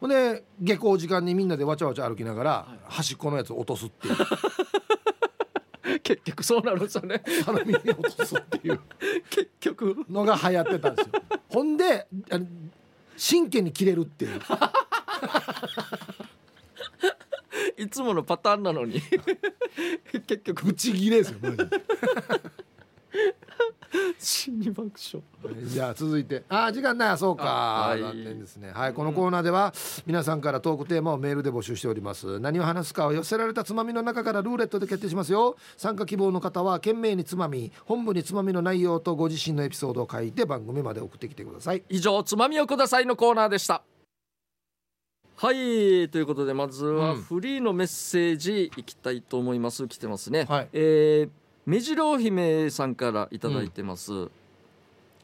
[0.00, 4.16] ほんで下校時間にみんなでわちゃわちゃ歩きながら、はい、端っこのやつ落とすっていう。
[6.02, 7.22] 結局そうなるんですよね。
[7.44, 8.80] 花見に落とすっていう。
[9.30, 10.04] 結局。
[10.08, 11.12] のが流行ってたんですよ。
[11.48, 12.08] ほんで
[13.16, 14.40] 真剣に切れるっていう
[17.76, 19.00] いつものパターンなのに。
[20.26, 21.38] 結局ブチギレですよ
[24.18, 25.22] 死に爆笑。
[25.64, 26.44] じゃあ続いて。
[26.48, 28.70] あ時間ないそうか、はい、残念ですね。
[28.72, 29.72] はいこのコーナーでは
[30.06, 32.38] 皆さんからトークテーマをメールで募集しております。
[32.38, 35.56] 何を話すかを寄せられたつまみの中からルーレットで決定しますよ。
[35.76, 41.82] 参加希望の方は懸命につまみ本部につまみの内容とご自身のエピソードを書いて番組まで送ってきてください。
[41.88, 43.82] 以上つまみをくださいのコーナーでした
[45.42, 51.30] はいということでまずはフリーのメッセージいきたいと思います、来てますね、はい、えー
[51.64, 54.30] 目白姫さんからいただいてます、うん、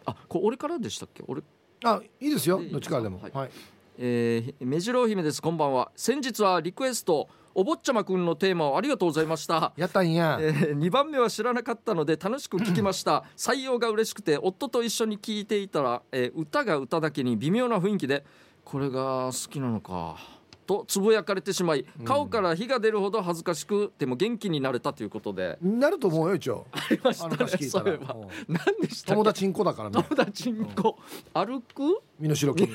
[0.07, 1.23] あこれ俺からでしたっけ？
[1.29, 1.43] 俺。
[1.85, 2.63] あいいですよ。
[2.73, 3.21] どっちからでも。
[3.21, 3.51] はい、はい、
[3.99, 5.43] えー、目白姫です。
[5.43, 5.93] こんばんは。
[5.95, 9.75] 先日はリクエストお坊ちゃまくんのテーマをありがとうございました。
[9.77, 13.25] やったんや、えー、2番目は知らなかったので楽しく聞きました。
[13.37, 18.25] 採用が嬉しくて夫と一緒に聞いていたら、えー、歌が歌だけに微妙な雰囲気で
[18.67, 20.19] これが好きなのか。
[20.67, 26.67] とつぶやかれてしまい顔から火が出るほど恥ずかしくても元気になれたということで、なると思うよ一応。
[26.73, 27.37] ありましたね
[27.69, 28.17] そういえば。
[28.49, 30.03] 何でした友達んこだからね。
[30.03, 30.99] 友達んこ、
[31.33, 32.03] 歩く？
[32.19, 32.75] 身代金。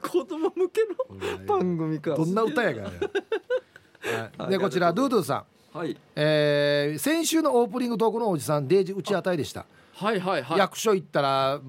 [0.00, 2.14] 子供向けの番組か。
[2.14, 2.98] どんな歌やがね、
[4.38, 5.44] はい、でこちらドゥドゥさ
[5.74, 5.78] ん。
[5.78, 5.94] はい。
[6.16, 9.66] えー、先週のオープニングトークのおじさんデイジ打ち当たりでした
[10.00, 10.58] はいはいはい。
[10.58, 11.60] 役所行ったら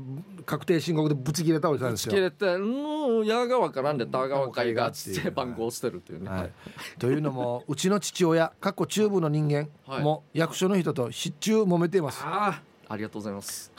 [0.46, 2.14] 確定申告でブチ切れたおじさんですよ。
[2.14, 6.24] 切れて「うんやがわからんでたがわかいが」っつって番号を捨てるっていう。
[6.24, 6.52] ね、はい、
[6.98, 9.68] というのもうちの父親かっこ中部の人間
[10.02, 12.22] も役所の人と必中揉めています。
[12.24, 13.70] あありがとうございます。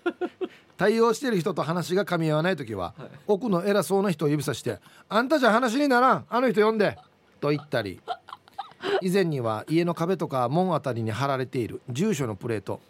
[0.76, 6.98] 対応している人と話が噛み合わない時は、はい、奥の偉そうな人を指さして「あんたじゃ話にならんあの人呼んで」
[7.40, 8.00] と言ったり。
[9.02, 12.80] 以前には家の壁とか門あたりに貼られている住所のプレート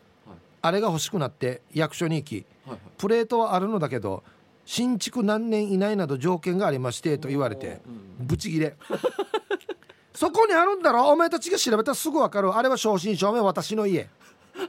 [0.62, 4.22] あれが欲しくなって役所に行き、はいはい、プレートはあるのだけど
[4.64, 7.80] 新築何年以内など条件がありましてと言われて
[8.18, 8.76] ブチギレ。
[10.14, 11.08] そこにあるんだろ？
[11.10, 12.52] お前たちが調べたらすぐ分かる。
[12.54, 14.08] あれは正真正銘私の家。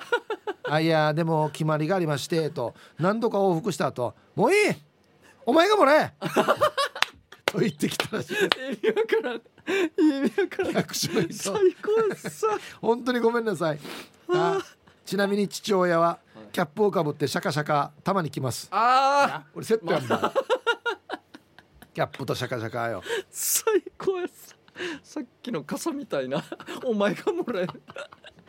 [0.63, 2.75] あいやでも決まりがありましてと。
[2.99, 4.75] 何度か往復した後もういい！
[5.47, 6.13] お前がもらえ！
[7.45, 8.36] と言ってきたらしい。
[8.36, 9.41] 意味わからん。
[9.97, 10.73] 意味わからん。
[10.73, 12.47] 役所に最高さ
[12.80, 13.80] 本当にごめんなさい。
[14.32, 14.60] あ
[15.10, 16.19] ちなみに父親は
[16.52, 18.67] キャップをかぶってシャカシャカたまに来ます。
[18.69, 20.32] ああ俺セットやんだ
[21.95, 23.02] キャップとシャカシャカよ。
[23.32, 23.63] 最
[23.98, 24.56] 高やさ。
[25.02, 26.43] さっきの傘みたいな。
[26.86, 27.82] お前がもらえる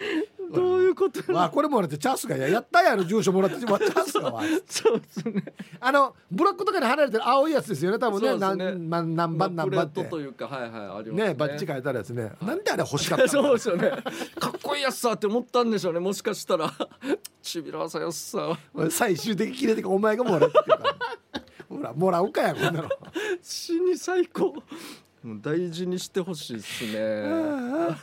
[0.52, 4.32] どういうことまあこれもらってチャンスがややったやろ住所もらってチャンスが
[4.66, 5.44] そうですね。
[5.78, 8.32] あのブロックとかに貼られてる青いやつですよね多分ね。
[8.32, 8.38] ね。
[8.38, 10.04] 何何番何番って。
[10.04, 11.28] というかはいはいありますね。
[11.28, 13.90] ねバッチ書いてあるやつね、はい、なんであれ欲しかった そうですよね。
[14.38, 16.00] かっこいいやつさって思ったんでしょうね。
[16.00, 16.72] もしかしたら。
[17.42, 18.58] ちびらさやすさ
[18.90, 20.58] 最終的切れてお前がもらって
[21.68, 22.88] ほらもらうかやこんなの。
[23.42, 24.54] 死に最高
[25.22, 27.94] もう大事にしてほしいですね。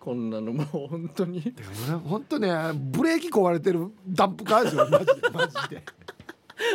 [0.00, 1.54] こんなのもう本当に。
[2.04, 4.88] 本当ねブレーキ壊れてるダンプカーですよ。
[4.90, 5.84] マジでマジで。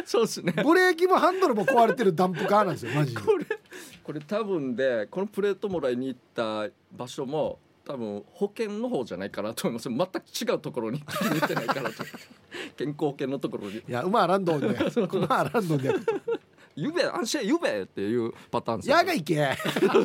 [0.06, 0.54] そうですね。
[0.64, 3.22] ブレーキもハンドルも壊れてるダンプカーなんですよマジで。
[3.22, 3.46] これ
[4.04, 10.18] これ多分でこのプレートもらいに行った場所も多分保険の方じゃないかなと思います。
[10.36, 12.04] 全く違うところに行ってないからと。
[12.78, 13.78] 健康保険のところに。
[13.78, 14.68] いや馬ランドで。
[15.14, 15.94] 馬ランドで
[16.80, 19.50] ゆべ安心ゆべっていうパターンですやがいけ。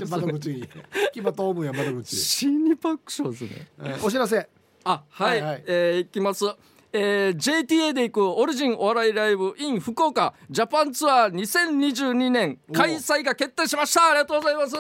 [0.09, 0.67] 窓口に。
[1.13, 2.17] 牙通むや窓口。
[2.17, 4.49] 死に爆笑ですね、えー、お知らせ。
[4.85, 6.47] あはい、はいはい、えー、いきます。
[6.95, 14.11] えー、JTA で行くオリジンお笑いライブ in 福岡ジャパンツアー2022年開催が決定しました。
[14.11, 14.77] ありがとうございます。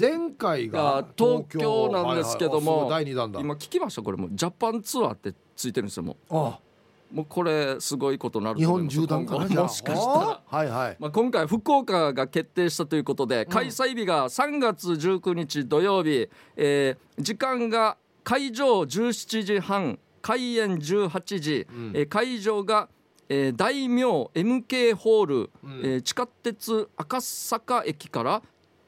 [0.00, 4.02] 前回が東京なんですけども、はいはい、今聞きました？
[4.02, 6.36] これもジャパンツアーってついてるんですよもう。
[6.36, 6.69] ああ
[7.12, 8.94] もうこれすごいことになると思います。
[8.94, 10.96] 日本縦断かなもしかしたら、はいはい。
[10.98, 22.88] まあ、今回福岡が決定したということで、開催日が3月19日土曜日、えー、時間が会場17時半開演18時、うん、えー、会場が
[23.32, 24.02] えー、大名
[24.34, 28.42] MK ホール、うん、えー、地下鉄赤坂駅から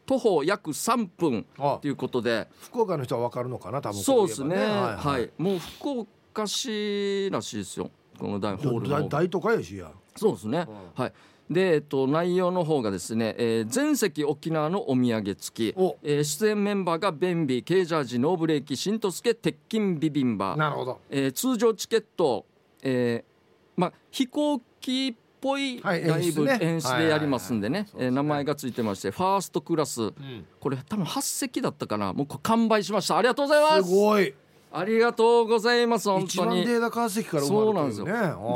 [0.05, 2.49] 徒歩約3分ということで。
[2.61, 4.67] 福岡の人は分かるのかな多分、ね、そうですね、はい、
[5.07, 6.01] はい、もう福
[6.33, 7.89] 岡市らしいですよ
[8.23, 9.91] この大ホールの大都会やしや。
[10.15, 11.13] そうですね、はい、
[11.51, 22.45] で、えっと、内容の方がですね、えー、全席沖縄のお土産付き、えー、出演メンバーがベンビーケージャージノーブレーキ新とすけ鉄筋ビビンバなるほど、えー、通常チケット、
[22.83, 30.13] えーまあ、飛行機っぽいライブ、はい、演出でやりますんでね,、え名前がついてましてファーストクラス、うん、
[30.61, 32.13] これ多分8席だったかな。
[32.13, 33.19] もう完売しました。
[33.19, 33.89] ありがとうございます。
[33.89, 34.35] すごい
[34.73, 36.65] ありがとうございます本当に。
[36.65, 38.07] データ川崎からそうなんですよ。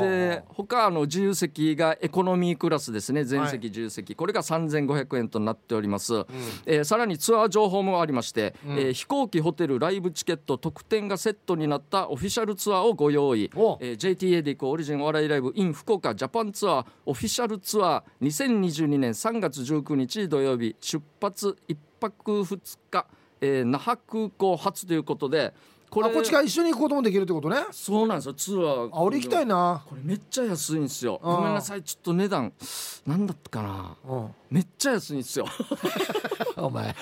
[0.01, 3.23] で他の自由席がエコノミークラスですね。
[3.23, 6.25] 全席自由席、はい、これが3500円となっております、うん、
[6.65, 20.75] えー、さらにツアー情報もありまして、うん、えー、飛行機ホテルライブチケット特典がセットになったオフィシャルツアーをご用意、えー、JTA で行くオリジンお笑いライブ in 福岡ジャパンツアーオフィシャルツアー2022年3月19日土曜日。
[20.79, 23.07] 出発1泊2日、
[23.41, 25.53] えー、那覇空港発ということで
[25.89, 27.57] これこっちから一緒に行くこともできるってことね。
[27.71, 28.33] そうなんですよ。
[28.33, 28.89] ツアー。
[28.91, 29.83] あ俺行きたいな。
[29.87, 31.19] これめっちゃ安いんですよ。
[31.23, 31.83] ごめんなさい。
[31.83, 32.53] ちょっと値段。
[33.05, 33.97] なんだったかな。
[34.49, 35.45] めっちゃ安いんですよ。
[36.57, 36.93] お前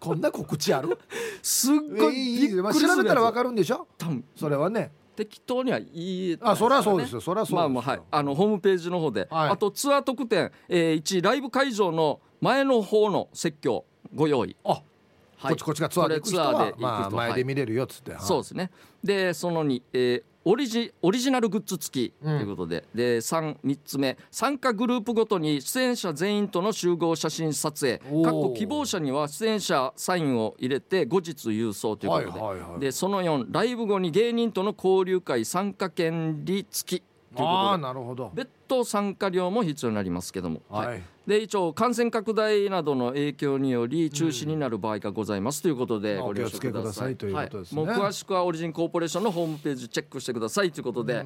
[0.00, 0.98] こんな告知ある？
[1.42, 3.86] すっごいいい、まあ、調べたらわかるんでしょ？
[3.96, 4.24] 多分。
[4.34, 4.92] それはね。
[5.14, 5.84] 適当にはい
[6.32, 7.20] い、あそりゃそうですよ。
[7.22, 8.00] そりゃそうまあまあはい。
[8.10, 14.56] あのホームページの方で、はい、あとツアー特典、えー、1ライブ会場の前の方の説教ご用意。
[14.64, 14.82] あ
[15.40, 18.70] こっちこっちがツアーで行く人はまあ前で見れるよっつって、はい、そうですね。
[19.02, 24.16] でその2、えー、オリジオリジナルグッズ付きということで、うん、で 3, 3つ目。
[24.30, 28.00] 参加グループごとに出演者全員との集合写真撮影。
[28.24, 32.40] 各希望者には出演者サインを入れて後日郵送ということで。
[32.40, 37.02] はいはいはい、でその4ライブ後に芸人との交流会参加権利付き
[37.36, 38.30] ということでなるほど。
[38.34, 47.16] 別途参加料も必要になりますけども、はい、はい、で一応感染拡大などの影響により中止になる場合がございますということでご了承ください。
[47.16, 51.24] ということですね、はい、もう詳しくはオリジンコーポレーションのホームページチェックしてくださいということで、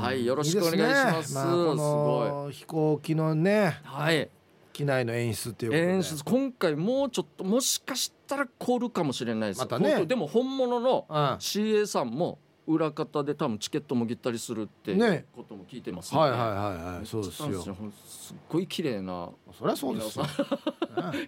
[0.00, 0.24] はい。
[0.24, 1.16] よろしくお願いします。
[1.16, 2.52] いいすねまあ、すごい。
[2.52, 4.30] 飛行機のね、はい。
[4.72, 9.60] 機内の演出っていう演出今回もうちょっともしかしたら凍るかもしれないです。
[9.60, 10.06] またね。
[10.06, 14.94] でも本物の CA さんも裏方で多分チケットもぎったりするって
[15.34, 16.48] ことも聞いてます、ね、はいはいはい
[16.96, 17.06] はい。
[17.06, 17.62] そうですよ。
[18.06, 20.24] すっごい綺麗なそりゃそうですよ。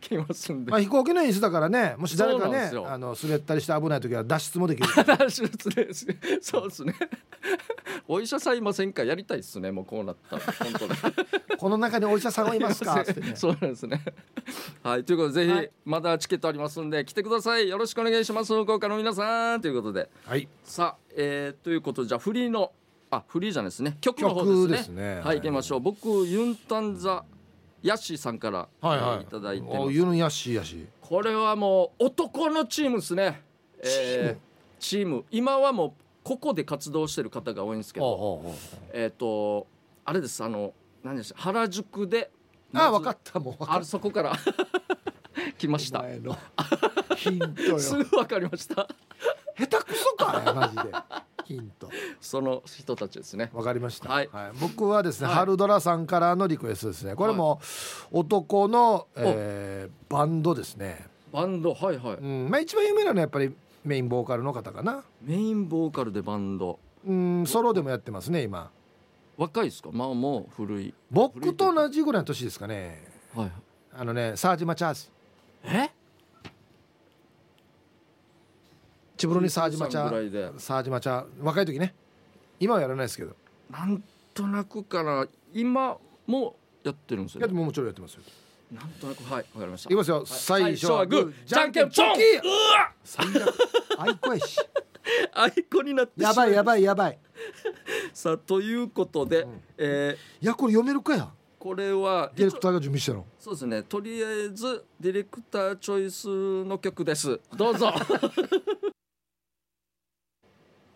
[0.00, 6.06] 来ますんで、まあ、飛行機の演出だからねもし誰かねあの滑ったりして危ない時は脱出もできる脱出です
[6.40, 6.94] そうですね。
[8.06, 9.04] お医者さんいませんか？
[9.04, 9.70] やりたいですね。
[9.70, 10.42] もうこうなったら。
[10.42, 10.92] 本当に
[11.62, 14.02] この中にお医者さんはいますか、 ね、そうなんですね。
[14.82, 15.04] はい。
[15.04, 17.68] ということでぜひ、はい、まだチケットありますんで来てください。
[17.68, 18.52] よろしくお願いします。
[18.52, 19.60] 福岡の皆さん。
[19.60, 22.72] ということで、はい、さあ、えー、ということでじゃあフリーの
[23.12, 23.96] あフリーじゃないですね。
[24.00, 25.80] 曲の方ですね、ね、はい行きましょう。
[25.80, 27.24] 僕ユンタンザ
[27.80, 29.92] ヤッシーさんから、はいはい、いただいてます。
[29.92, 30.84] ユンヤッシーヤシ。
[31.00, 33.40] これはもう男のチームですね。
[33.78, 35.24] えー、チーム？
[35.30, 35.92] 今はもう
[36.24, 38.52] ここで活動してる方が多いんですけど。
[38.92, 39.68] えっ、と
[40.04, 40.42] あれです。
[40.42, 41.40] あの何でした？
[41.40, 42.30] 原宿で。
[42.74, 43.38] あ分かった。
[43.38, 44.32] もうあそこから。
[45.58, 46.04] 来ました。
[47.16, 47.78] ヒントよ。
[47.78, 48.88] すぐ分かりました。
[49.58, 50.82] 下手くそかマジで。
[51.44, 51.90] ヒント。
[52.20, 53.50] その人たちですね。
[53.52, 57.14] わかりました、はい、はい、僕はですね、はい、春ドラさんからのリクエストですね。
[57.14, 57.60] これも
[58.10, 61.06] 男の、えー、バンドですね。
[61.32, 61.74] バンド。
[61.74, 62.48] はいはい、うん。
[62.50, 65.04] まあ、一番有名なのはやっぱりメインボーカルの方かな。
[65.20, 66.78] メインボーカルでバンド。
[67.04, 68.70] うんソロでもやってますね今
[69.36, 69.90] 若いですか？
[69.92, 70.94] まあもう古い。
[71.10, 73.06] 僕と同じぐらいの年ですかね。
[73.34, 73.52] はい。
[73.94, 75.10] あのねサージマチャーズ
[75.64, 75.90] え？
[79.16, 81.94] チブロにサージマチャサージマチャ若い時ね。
[82.58, 83.36] 今はやらないですけど。
[83.70, 84.02] なん
[84.34, 88.22] となくから今もやってるんですよ、ね、やももちろんやってますよ。
[88.72, 89.88] なんとなくはいわかりました。
[89.88, 93.54] いきますよ、はい、最初はグーじゃんけんチョキうわ最悪。
[93.98, 94.58] あいこやし
[95.32, 97.18] あいこになってやばいやばいやばい。
[98.12, 101.30] さあということで、うん、えー、いやこれ読めるかや。
[101.58, 103.24] これはディレクターが準備したの。
[103.38, 107.40] そうですねとりあえずディレクターチョイスの曲です。
[107.56, 107.92] どうぞ。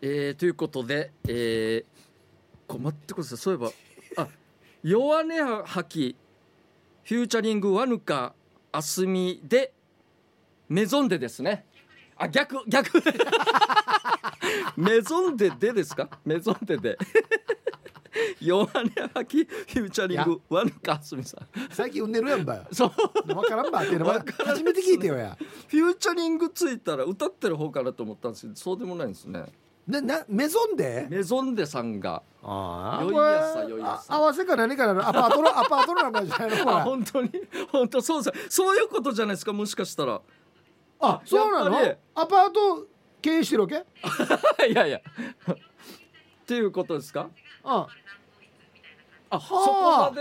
[0.02, 1.84] えー、ということで、えー、
[2.66, 3.38] こ待ってください。
[3.38, 3.70] そういえば
[4.24, 4.28] あ
[4.82, 6.16] 弱音吐き
[7.04, 8.34] フューチャリングワヌカ
[8.72, 9.72] あすみで
[10.68, 11.64] メゾンデですね
[12.18, 13.02] あ逆逆。
[14.76, 16.08] メゾンデでですか？
[16.24, 16.98] メゾンデで。
[18.40, 18.70] 弱音
[19.14, 21.46] 吐きフューチャリングワヌカあすみさん。
[21.70, 22.66] 最近うんねるやんばよ。
[22.72, 22.90] そう。
[23.26, 25.36] 分からんばってのは初めて聞いてよや。
[25.68, 28.42] フューチャリングついたら歌ってる方かなと思ったんです。
[28.42, 29.44] けどそうでもないんですね。
[29.86, 32.22] ななメゾンデメゾンデさんが。
[32.42, 35.06] ああよいやさよいやさ合わせか何かの？
[35.06, 37.30] アパートのアパートの名前じゃないのあ本当に？
[37.70, 39.52] 本当そうそういうことじゃないですか？
[39.52, 40.20] もしかしたら
[41.00, 41.76] あそうなの？
[42.14, 42.86] アパート
[43.22, 43.74] 経営してるわけ？
[44.70, 44.98] いやいや。
[44.98, 45.54] っ
[46.46, 47.28] ていうことですか？
[47.64, 47.86] あ。
[49.30, 50.20] あそこまで。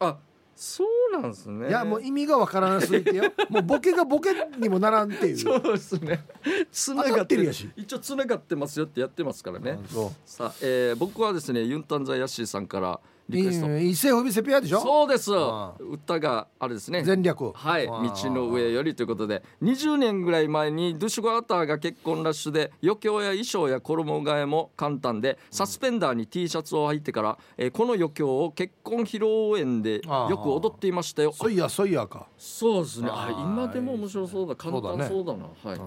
[0.00, 0.18] あ
[0.54, 1.68] そうなんですね。
[1.68, 3.24] いやもう意味がわからなすぎてよ。
[3.50, 5.38] もうボケがボケにもならんっていう。
[5.38, 6.24] そうですね。
[6.70, 7.68] つながってるやし。
[7.76, 9.78] 一応つながってますよってやってますからね。
[10.24, 13.00] さあ、えー、僕はですねユンタンザヤッシーさんから
[13.32, 13.78] リクエスト。
[13.78, 14.80] 一世風靡セピアでしょ？
[14.80, 15.30] そうです。
[15.32, 17.02] 歌があれですね。
[17.02, 17.86] 全略はい。
[17.86, 17.94] 道
[18.30, 19.42] の上よりということで。
[19.62, 31.32] 20年ぐらい前にドゥシュゴアターが結婚ラッシュで余興や衣装や衣替えも簡単でサスペンダーに T シャツを履いてから、えー、この余興を結婚披露宴でよく踊っていましたよ。
[31.32, 32.26] そういやそういやか。
[32.36, 33.08] そうですね。
[33.10, 34.54] あ今でも面白そうだ。
[34.56, 35.80] 簡単そうだな、ね、はい。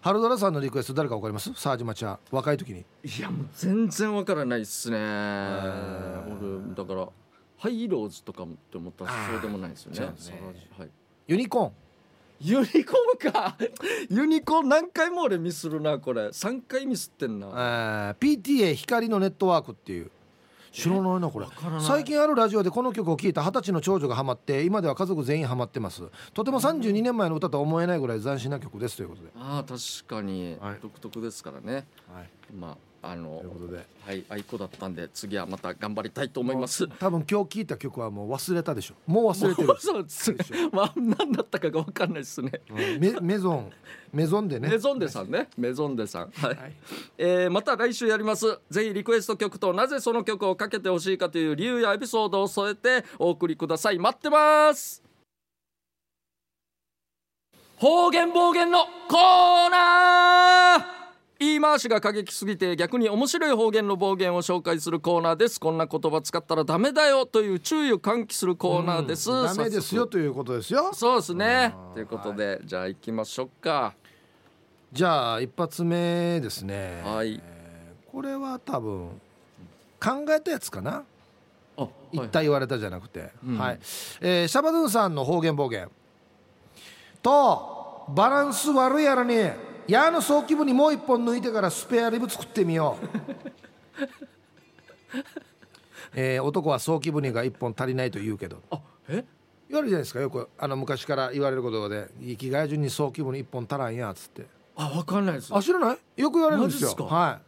[0.00, 1.52] 春ドラさんのリクエスト誰かわかります？
[1.54, 2.80] サージマチャ若い時に。
[2.80, 4.96] いやもう全然わからないっすね。
[4.96, 5.02] 俺
[6.74, 7.08] だから
[7.58, 10.06] ハイローズとかもって思ったらそうでもないですよね、ね、
[10.78, 10.90] はい、
[11.28, 11.72] ユニコーン。
[12.40, 13.56] ユニコーンか。
[14.10, 16.26] ユニコーン何回も俺ミスるなこれ。
[16.26, 20.10] 3回ミスってんな、えー、PTA 光のネットワークっていう。
[20.72, 21.46] 知らないなこれ。
[21.80, 26.02] 最近あるラジオでこの曲を聴いた二十歳の長女がハマって今では家族全員ハマってます。
[26.32, 29.28] とても32年前の歌とは思えないぐらい斬新な曲ですということで。
[29.36, 30.56] ああ確かに。
[30.80, 33.42] 独特ですからね、はい、まああの
[34.06, 36.86] はい、愛子だったんで次はまた頑張りたいと思います。
[36.86, 38.94] 多分今日聞いた曲はもう忘れたでしょ。
[39.06, 39.76] もう忘れてる。
[39.80, 40.32] そうです。
[40.32, 40.38] ね
[40.72, 43.72] まあ何だったかが分かんないですね、うん、メメゾン。
[44.12, 44.68] メゾンでね。
[44.68, 45.48] メゾンデさんね。
[45.58, 46.30] メゾンデさん。
[46.30, 46.72] はい、はい、
[47.18, 48.58] えー、また来週やります。
[48.70, 53.98] ぜひリクエスト曲となぜその曲をかけてほしいかという理由やエピソードを添えてお送りください。
[53.98, 55.02] 待ってます。
[57.78, 61.01] 方言暴言のコーナー
[61.42, 65.60] 言い回しが過激すぎて逆に面白い方言の暴言を紹介するコーナーです。
[65.60, 70.92] こんな言葉使ったらダメだよという注意を喚起するコーナーです、うん、ダメですよということですよ。
[70.94, 71.74] そうですね。
[71.94, 73.94] ということで、はい、じゃあ行きましょうか。
[74.92, 77.02] じゃあ一発目ですね。
[77.04, 79.08] はい、えー、これは多分
[80.00, 81.04] 考えたやつかな？
[82.12, 83.78] 言った言われたじゃなくて、はい、はい、
[84.20, 85.88] えー、シャバドゥンさんの方言暴言。
[87.22, 89.34] とバランス悪いやらに
[89.88, 93.06] 矢の早期部にもう一本抜いてからスペアリブ作ってみよう。
[96.14, 98.62] えー、男は早期部にが一本足りないと言うけど。
[98.70, 99.24] あえ？
[99.68, 100.20] 言われるじゃないですか。
[100.20, 104.46] よくあの昔から言われることで生きがい順に早期部に一本足らんやっつって。
[104.76, 105.54] あ分かんないです。
[105.54, 106.20] あ知らない？
[106.20, 106.90] よく言われるんですよ。
[107.06, 107.40] は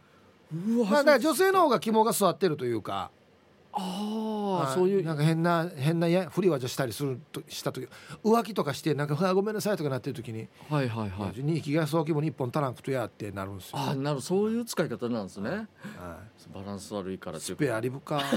[0.51, 0.55] い。
[0.55, 3.11] うわ、まあ、だから女性の方が肝が座ってるというか
[3.77, 5.03] ああ、そういう。
[5.03, 7.87] なんか変な変なやふり技したりするとした時
[8.23, 15.67] 浮気とかしてなんか「ごめんなさい」とかなってる時に「はいはいはい」に気がそう気分に一本足らんくとやってなるんですよあなるそういう使い方なんですね、はい、
[16.53, 18.21] バランス悪いからスペアリブか。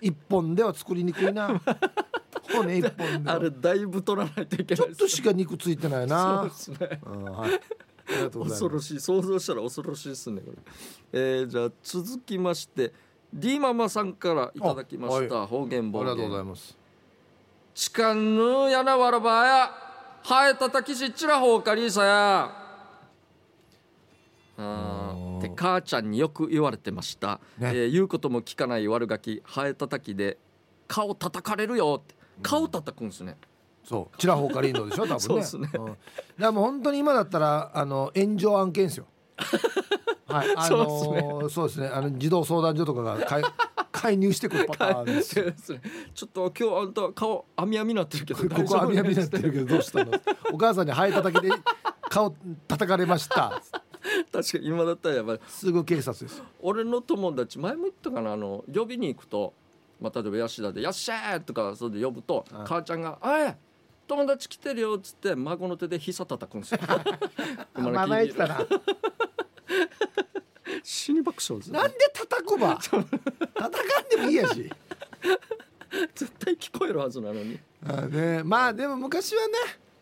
[0.00, 1.60] 一本では作りにくいな。
[2.54, 6.48] 骨一本であれだいぶ取らないといけない、ちょっとしか肉ついてないな。
[6.50, 7.60] そうですね、うん、はい。
[8.32, 9.00] 恐ろしい。
[9.00, 10.58] 想像したら恐ろしいですねこれ、
[11.12, 12.92] えー、じゃあ続きまして
[13.32, 16.08] D ママさんからいただきました、はい、方言暴言。
[16.08, 16.76] ありがとうございます。
[17.74, 19.70] 痴漢ぬやなわらばや。
[20.22, 22.52] ハエたたきしっちらほうかりさや。
[24.58, 27.70] あって母ちゃんによく言われてました、ね。
[27.70, 30.38] えー、言うことも聞かない悪ガキハエたたきで
[30.88, 32.02] 顔叩かれるよ。
[32.02, 33.36] って顔叩くんですね、
[33.84, 34.18] そう。
[34.18, 35.20] ちらほうかりんのでしょ多分ね。
[35.20, 35.96] そうですね、うん、
[36.38, 39.06] でも本当に今だったらあの炎上案件ですよ
[40.28, 41.88] はい、あのー、そうですね。
[41.88, 43.42] あの児童相談所とかが介
[43.90, 45.34] 介入してくるパターンです。
[46.14, 50.12] ちょっと今日あんた顔あみあみなってるけどここあみあみなってるけどどうしたの？
[50.52, 51.50] お母さんにハエ叩きで
[52.08, 52.34] 顔
[52.68, 53.60] 叩かれました。
[54.32, 55.40] 確かに今だったらやばい。
[55.48, 56.42] すぐ警察です。
[56.60, 59.54] 俺の友達前も言ったかなあの呼びに行くと、
[60.00, 63.58] まあ例えば吉田でやっしゃーとかそれで呼ぶと、母ちゃんがあい
[64.08, 66.80] 友達来てるよっつって孫の手で膝叩くんですよ。
[67.76, 68.60] まだ言ったな。
[70.82, 72.76] 死に爆笑です、ね、なんで叩くば？
[72.80, 74.72] 叩かんでもいいやし。
[76.14, 77.60] 絶対聞こえるはずなのに。
[77.86, 78.42] あね。
[78.42, 79.52] まあでも昔はね、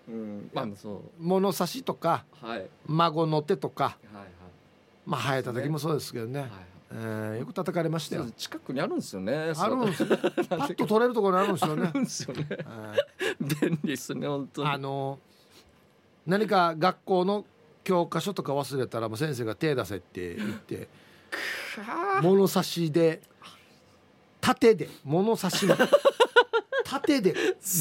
[0.08, 1.22] うん、まあそう。
[1.22, 4.26] 物差しとか、はい、孫の手とか、はいはい、
[5.04, 6.50] まあ生えた時もそうですけどね、はい
[6.92, 8.26] えー、よく叩かれましたよ。
[8.36, 9.52] 近くにあるんですよね。
[9.56, 11.88] あるんですよパッと取れるところにあるんですよね。
[11.88, 12.46] あるんですよね、
[13.40, 14.68] 便利ですね本当に。
[14.70, 15.18] あの
[16.26, 17.44] 何か学校の
[17.84, 20.88] 教科書とか忘れたらもう先生が手出せって言って
[22.22, 23.20] 物差しで
[24.40, 25.66] 縦で物差し
[26.84, 27.34] 縦で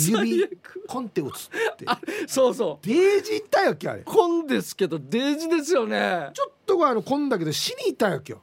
[0.08, 0.50] 指
[0.88, 1.86] コンテ打つって。
[2.28, 2.88] そうそう。
[2.88, 4.02] デージ行ったよきあれ。
[4.02, 6.32] コンですけどデージですよね。
[6.34, 8.38] ちょっとあのコンだけど死に行ったよきあ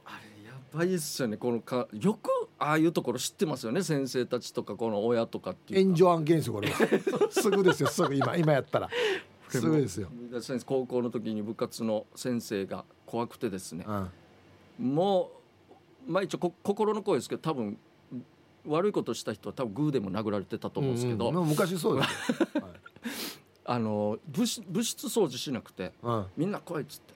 [0.73, 6.77] れやばいっすよねこのかよくああいうところ知ってますよね先生たちとかこの親とかっていう炎上案件ですよこれは。
[7.29, 8.15] すぐですよすぐ。
[8.15, 8.89] 今今やったら。
[9.49, 10.09] すごいですよ。
[10.65, 13.85] 高校の時に部活の先生が怖くてですね、
[14.79, 15.31] うん、も
[16.07, 17.77] うまあ一応心の声ですけど多分
[18.65, 21.35] 悪いことした人は多分グーでも殴られてたと思うんですけど、うん。
[21.35, 22.09] うん、昔そうです、
[22.59, 22.73] はい、
[23.65, 27.13] あの部室部室掃除しなくて、うん、みんな来いっつって。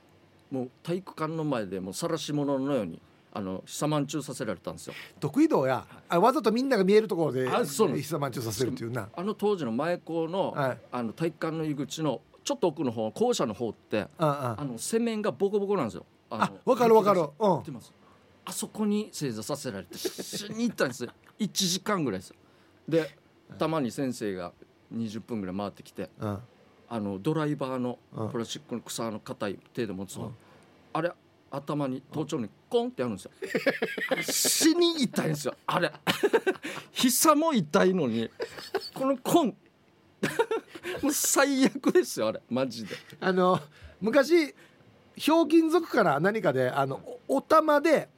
[0.51, 3.01] もう体育館の前でもう晒し者のように
[3.33, 4.93] あの久満中させられたんですよ。
[5.19, 9.09] 得意道や、あわざとみんなが見えるところで久満中させるっていうな。
[9.15, 10.53] あの当時の前校の,、
[10.91, 16.05] あの体育館の入り口のちょっと奥の方校舎の方ってあの洗面がボコボコなんですよ。
[16.29, 17.21] あわかるわかる。
[17.21, 17.63] うん。
[18.45, 21.11] あそこに正座させられて死に行ったんですよ。
[21.39, 22.35] 1時間ぐらいですよ。
[22.87, 23.17] で
[23.59, 24.53] たまに先生が
[24.93, 26.39] 20分ぐらい回ってきて、あ
[26.89, 27.99] のドライバーの
[28.31, 30.31] プラスチックの草の硬い手で持つの、
[30.93, 31.11] あれ
[31.51, 33.31] 頭に頭頂にコンってやるんですよ。
[34.21, 35.55] 死に痛いんですよ。
[35.65, 35.91] あれ。
[36.91, 38.29] 膝も痛いのに
[38.93, 39.55] このコン。
[41.01, 42.41] もう最悪ですよあれ。
[42.49, 42.95] マジで。
[43.19, 43.59] あの
[44.01, 44.53] 昔
[45.15, 48.09] ひょうきん族から何かであのお玉で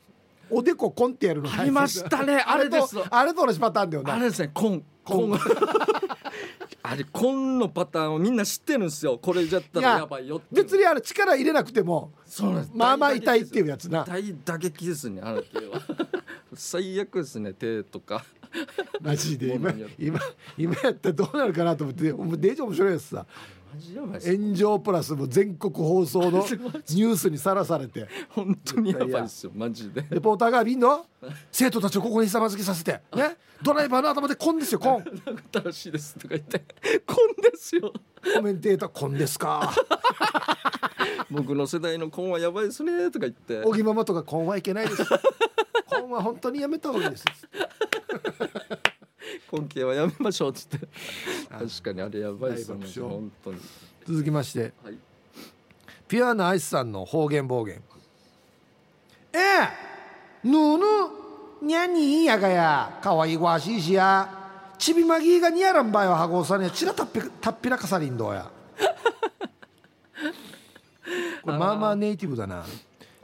[0.50, 2.44] おでこコンってやるのありましたね。
[2.46, 2.98] あれです。
[3.10, 4.14] あれと同じパターンだよな。
[4.16, 4.50] あれですね。
[4.54, 4.84] コン。
[5.04, 5.40] コン
[6.90, 9.20] あれコンのパターンをみんな知ってるんですよ。
[9.22, 12.12] これじゃったらやばいよ別にあれ力入れなくても
[12.74, 14.04] まあまあ痛いっていうやつな。
[14.06, 15.82] 大打撃ですねあの系は。
[16.56, 18.26] 最悪ですね手とか。
[19.02, 19.54] マジで。
[19.54, 20.20] 今今
[20.58, 23.28] 今やったらどうなるかなと思ってデージ面白いやつさ
[24.26, 26.40] 炎上プラスも全国放送の
[26.90, 28.08] ニュースにさらされて。
[28.30, 29.22] 本当にやばい。
[29.24, 30.06] ですよマジで。
[30.12, 31.02] レポーターがみんな
[31.52, 33.02] 生徒たちをここにひさまずきさせて。
[33.16, 33.38] ね？
[33.62, 35.06] ドライバーの頭でコンですよコン。
[35.52, 36.60] 楽しいですとか言って。
[37.06, 37.92] コンですよ。
[38.36, 39.74] コメンテーターコンですか？
[41.30, 43.62] 僕の世代のコンはやばいですねとか言って。
[43.64, 45.04] 小木ママとかコンはいけないです。
[45.86, 47.26] コンは本当にやめた方がいいです
[49.52, 50.88] 根気はやめましょうっつって。
[51.50, 53.60] 確かにあれやばいですよね本当に。
[54.06, 54.98] 続きまして、はい、
[56.08, 57.82] ピュアなアイスさんの方言暴言。
[59.34, 60.86] ええぬぬ
[61.62, 63.00] にゃにやがや。
[63.02, 64.38] かわいわしいしや。
[64.78, 68.50] ちびまぎがにやらんばよはごさねちらたっぴたっぴらかさりんどうや。
[71.42, 72.66] これまあまあネイティブだな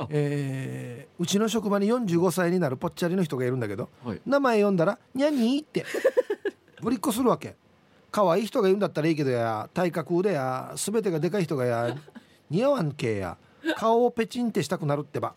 [0.09, 5.85] えー、うちの職場に45歳になるぽっちゃりの人がいるんだけど、はい、名前読んだら「にゃに」って
[6.81, 7.55] ぶりっこするわけ。
[8.11, 11.97] 可愛い人がいるんだったらいいけどや体格でや全てがでかい人がや
[12.49, 13.37] 似合わんけや
[13.75, 15.35] 顔をペチンってしたくなるってば。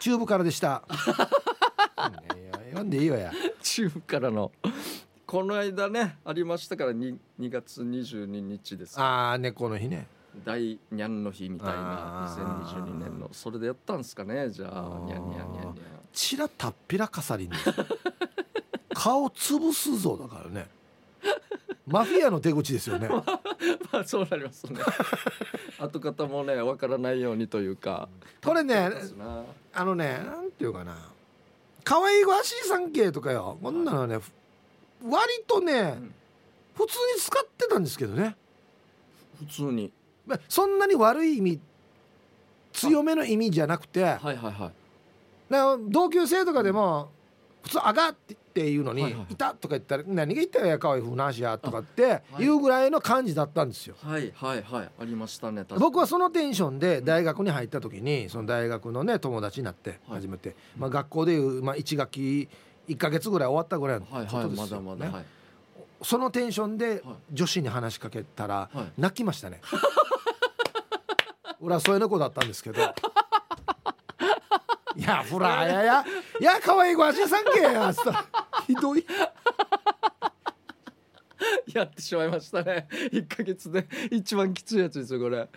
[0.00, 0.82] チューブからでした。
[2.70, 3.32] 読んでいいわや。
[3.62, 4.50] チューブからの。
[5.34, 10.06] この間ねありましたから 2, 2月22日ですああ猫の日ね
[10.44, 13.28] 大にゃんの日みたいな2022年の。
[13.32, 14.50] それでやったんですかね？
[14.50, 15.78] じゃあにゃんにゃんにゃんにゃん
[16.12, 17.50] ちらたっぴらかさりに。
[18.94, 20.68] 顔潰すぞだからね。
[21.86, 23.08] マフィアの手口ですよね。
[23.92, 24.80] まあそうなりますね。
[25.78, 28.08] 後方もねわからないようにというか
[28.42, 28.90] これね
[29.74, 30.96] あのねなんていうかな。
[31.82, 33.58] 可愛いわしい産経とかよ。
[33.62, 34.18] こんなのね
[35.02, 36.14] 割とね、うん、
[36.74, 38.36] 普通に使ってたんですけどね。
[39.38, 39.92] 普通に
[40.48, 41.60] そんなに悪い意味
[42.72, 47.10] 強めの意味じゃなくて、はいはいはい、同級生とかでも
[47.62, 48.14] 普通「あが」っ
[48.54, 52.46] ていうのに「いた」とか言ったら「何が言ったよやかわいふうなしや」とかってい。
[52.46, 53.96] うぐらいの感じだったんですよ。
[54.02, 54.90] はいはいはい。
[55.00, 62.48] ありましたね僕はそのテンションで大学に入った時にその大学のね友達になって初めて、まあ、学校でいう、まあ、1学期
[62.88, 65.24] 1か月ぐらい終わったぐらいのことですよね。
[66.04, 67.02] そのテンションで
[67.32, 69.60] 女子に話しかけたら泣きましたね。
[71.60, 72.82] 俺はそういう子だったんですけど。
[74.96, 76.04] いやほらやや
[76.40, 77.92] いや可愛いご足さんけや。
[77.92, 78.24] つった
[78.66, 79.04] ひどい。
[81.72, 82.86] やってしまいましたね。
[82.90, 83.88] 1か月で。
[84.10, 85.48] 一番きついやつですよこれ。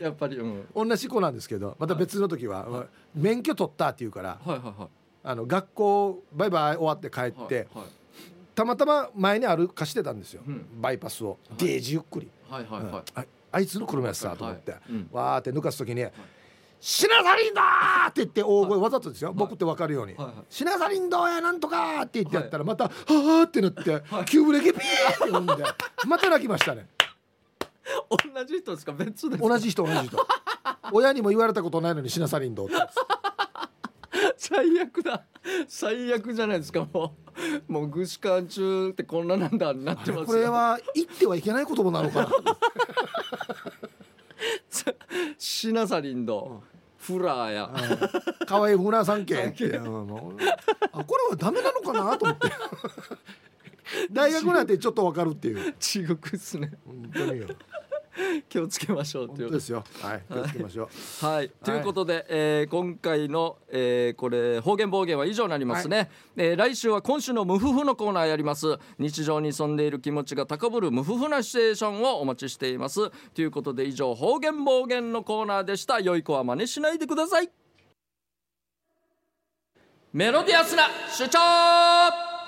[0.00, 4.88] やっぱり、うん、同じ子なんですけどまた別の時は、はい、免許取ったって言うから、はいはいはい、
[5.22, 7.86] あの学校バイバイ終わって帰って、はいはい、
[8.54, 14.80] たまたま前に歩かしてたんですよ、うん、バイパスを、デージゆっくり、はいはいはい、あいつの車やつさと思って、はい。
[14.90, 16.12] うん、わーって抜かす時に、はい。
[16.80, 17.62] シナサリンだ
[18.08, 25.54] って言って大声わざとですよ、はい、僕って分かるように、はいはい、シナサリンどうやなんとかって言ってやったらまた、はい、はあってなって、はい、急ブレーキピーって呼んで
[26.08, 26.88] また泣きましたね。
[28.34, 28.92] 同じ人ですか？
[28.92, 30.26] 別で同じ人同じ人。
[30.92, 32.76] 親にも言われたことないのにシナサリンどうって
[34.52, 35.24] 最悪だ。
[35.66, 37.16] 最悪じゃないですかも
[37.68, 37.72] う。
[37.72, 42.28] もう具志堅中ってこんななんだなってますこれは言ってはいけない言葉なのかな。
[45.38, 46.62] シナサリンド、
[46.98, 47.70] フラーや。
[48.46, 52.48] 可愛いフラーさん系あこれはダメなのかなと思って。
[54.12, 55.74] 大学なんてちょっとわかるっていう。
[55.78, 56.72] 地獄っすね。
[56.86, 57.48] 本当によ
[58.48, 59.84] 気をつけましょうというですよ。
[60.00, 60.88] はい、気をつけましょ
[61.22, 61.26] う。
[61.26, 65.96] はい、ということで、えー、今回の、えー、これ方言暴言は以上になりますね。
[65.96, 68.78] はい、えー、来週は今週の無夫婦のコーナーやります。
[68.98, 73.10] 日常に潜んでいる気持ちが高ぶる無夫婦なシチュエーションをお待ちしています。
[73.34, 76.00] ということで以上方言暴言のコーナーでした。
[76.00, 77.50] 良い子は真似しないでください。
[80.12, 82.41] メロディアスな主張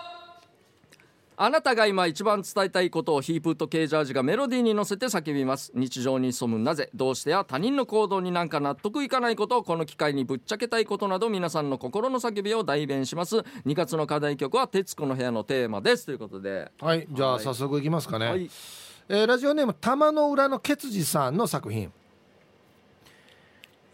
[1.37, 5.73] あなたが今一番伝えたいことをヒープとケージャージがメロディーに乗せて叫びます。
[5.75, 13.39] 日常に潜むなぜどうしてや他人の行動になんか納得いかないことをこの機会にぶっちゃけたいことなど皆さんの心の叫びを代弁します。
[13.39, 16.07] 2月の課題曲は「徹子の部屋」のテーマです。
[16.07, 16.71] ということで。
[16.81, 18.49] はいじゃあ早速いきますかね、はい、
[19.09, 21.93] えー、ラジオネーム玉の裏のケツジさんの作品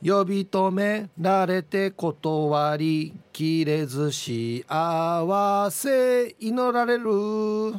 [0.03, 7.74] 呼び止められて断りきれず幸せ祈られる。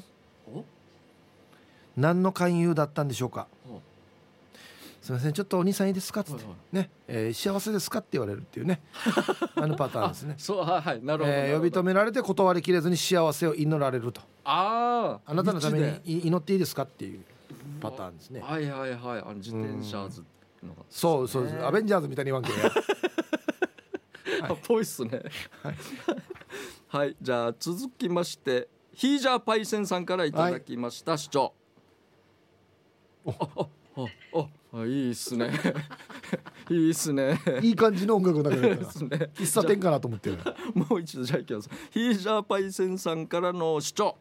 [1.98, 3.48] 何の勧誘だったんでしょうか？
[5.02, 6.22] すみませんちょっとお兄さんいいですか？
[6.22, 8.82] っつって、ね、えー、幸せですかって言われるっていうね。
[9.56, 10.36] あのパターンですね。
[10.38, 14.22] そうはいはいなるほど、えー、呼び止められて断りきれずに幸せを祈られると。
[14.44, 17.22] あああなたのために祈っていいですかっていう
[17.82, 18.42] パターンですね。
[18.42, 20.24] はいはいはいあの自転車ず
[20.64, 22.52] のそうそうアベンジャーズみたいに言わんけ
[24.42, 25.22] はい、ぽいっすね。
[25.62, 25.76] はい、
[26.88, 31.54] はい、じゃあ続きましてヒージャーパイセンさんからいただきました、はい、主張。
[33.28, 33.68] ああ
[34.34, 35.52] ああいいっすね。
[36.70, 37.38] いいっすね。
[37.62, 38.76] いい感じの音楽だけど、ね、
[39.36, 40.38] 喫茶店かなと思ってる。
[40.74, 41.70] もう一度じゃあいきます。
[41.92, 44.18] ヒージャーパイセンさんからの主張。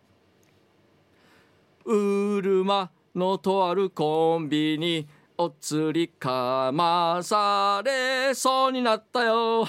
[1.84, 5.06] うるまのとあるコンビニ
[5.42, 9.66] お釣りかまされそうになったよ。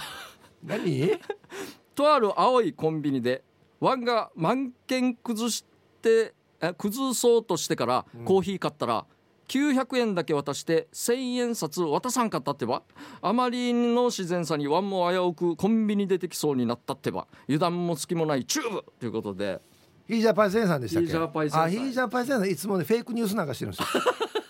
[0.61, 1.11] 何？
[1.95, 3.41] とある青いコンビニで
[3.79, 5.63] ワンが万券崩し
[6.01, 6.33] て
[6.77, 9.05] 崩そうとしてからコーヒー買ったら、
[9.47, 12.83] 900円だけ渡して1000円札渡さんかったってば。
[13.21, 17.27] あまりの自然さにワンも危うくコンビニ出てきそうになったってば。
[17.47, 18.83] 油断も隙もないチューブ。
[18.99, 19.61] ということで。
[20.05, 21.07] ヒージャーパイセンさんでしたっけ？
[21.07, 21.63] ヒージャーパイセンさん。
[21.63, 23.87] あヒージャーパイセンさんいつもねフェイクニュースなんかしてるんですよ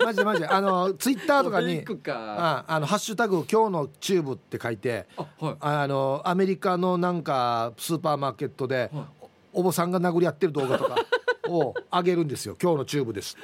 [0.03, 0.41] マジでマジ。
[0.41, 9.05] であのツイッターとかにああのハッシュタグ今日のチューブって書いてあ、はい、あのアメリカのなんかスーパーマーケットで、はい、
[9.53, 10.95] お坊さんが殴り合ってる動画とか
[11.49, 12.55] を上げるんですよ。
[12.61, 13.37] 今日のチューブです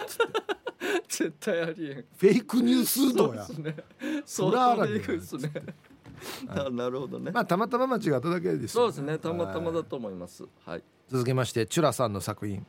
[1.08, 2.05] 絶対ありえん。
[2.18, 3.43] フェイクニュースとや。
[3.45, 3.84] そうですね。
[4.26, 5.51] それはフェイクですね。
[6.72, 7.32] なるほどね。
[7.32, 9.18] まあたまたま間違っただけです、ね、そうですね。
[9.18, 10.43] たまたまだと思います。
[10.66, 10.84] はい。
[11.10, 12.66] 続けましてチュラさんの作品、はい、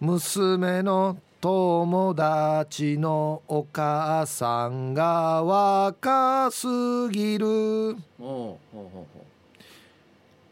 [0.00, 6.66] 娘の友達のお母さんが若す
[7.10, 7.96] ぎる。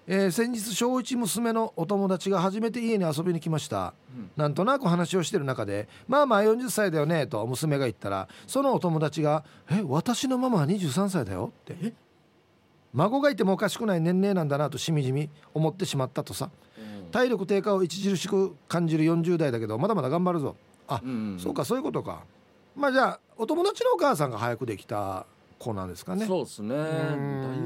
[0.07, 11.95] えー、先日小1娘のお友達が初めて家に遊びに来ました、うん、なんとなく話をしてる中で「まあまあ40歳だよね」と娘が言ったらそのお友達が「え私のママは23歳だよ」って。
[12.93, 20.55] 孫がいてもおかしくない年齢なんだなとしみじみ思ってしまったとさ、うん、体力低下を著しく感じる40代だけどまだまだ頑張るぞ
[20.95, 22.25] あ、うん、そうかそういうことか。
[22.75, 25.27] まあじゃあお友達のお母さんが早くできた
[25.59, 26.27] 子なんですかね。
[26.27, 26.75] そうですね。
[26.75, 26.87] だい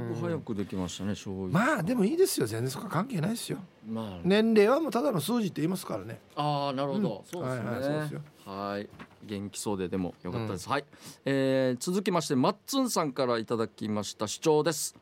[0.08, 1.14] ぶ早くできましたね
[1.50, 3.58] まあでもいいですよ全然そこ関係ないですよ、
[3.88, 6.20] まあ、年齢はもうただの数字って言いますからね。
[6.34, 7.70] ああなるほど、うん、そうですね。
[7.70, 8.88] はい、はい、はい。
[9.24, 10.84] 元気そうででもよかったです、うん、はい、
[11.24, 14.96] えー、続きましてマッツンさんからいただきました主張です。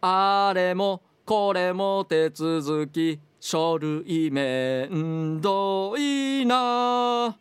[0.00, 7.34] あれもこれも手続き書類面倒いなは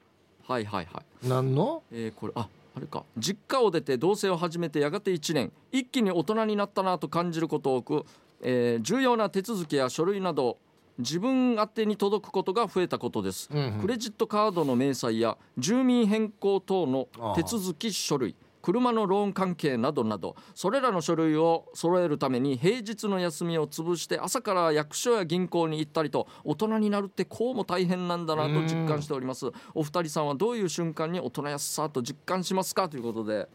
[0.49, 0.85] いはいはい。
[1.27, 1.83] 何の？
[1.91, 3.03] えー、これああれか。
[3.19, 5.51] 実家を出て同棲を始めてやがて1年。
[5.71, 8.05] 一気に大人になったなと感じること多く、
[8.41, 10.57] えー、重要な手続きや書類など
[10.97, 29.51] 自分宛てに届くことが増えたことです、うんうん、クレジットカードの明細や住民変更等の手続き書類車のローン関係などなどそれらの書類を揃えるために平日の休みを潰して朝から役所や銀行に行ったりと大人になるってこうも大変なんだなと実感しております。
[29.73, 32.87] お二人さんはどういう瞬間に大人やさと実感しますか？
[32.87, 33.47] ということで。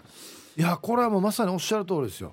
[0.56, 2.32] いやこれはもうまさにおっしゃる通りですよ。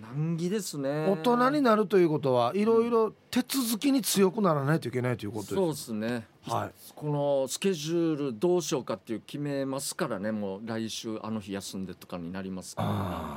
[0.00, 1.06] 難儀ですね。
[1.08, 6.26] 大人になるということはいろいろ手続きに強くならないといけないということですそうですね。
[6.42, 6.70] はい。
[6.94, 10.32] このスケジュールどうしようかっていう決めますからね。
[10.32, 12.82] もう来週あの日休んでとかになりますか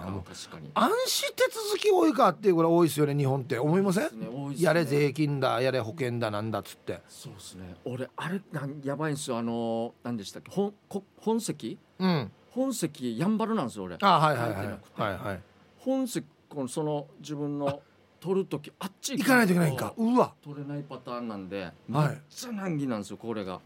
[0.06, 0.72] ら、ね、確かに。
[0.74, 3.60] 暗視手続き多いかっていうぐらい多いですよね日本って。
[3.60, 7.02] 思いません、ねね、やれ税金だやれ保険だなんだっつって。
[7.08, 7.76] そうですね。
[7.86, 9.38] 俺あれなんやばいんですよ。
[9.38, 10.52] あの何でしたっけ？
[10.52, 10.74] 本
[11.18, 11.78] 本籍？
[12.00, 12.32] うん。
[12.52, 13.98] 本籍やんばるなんですよ俺。
[14.00, 14.66] あはいはいはい。
[14.66, 15.42] はいはい。
[15.80, 17.82] 本籍このその自分の
[18.20, 19.52] 取る時あっち行かないと。
[19.52, 19.94] いけないんか。
[19.98, 20.34] うわ。
[20.42, 23.60] 取れないパターンなんで、めっちゃ難儀なんですよこれが。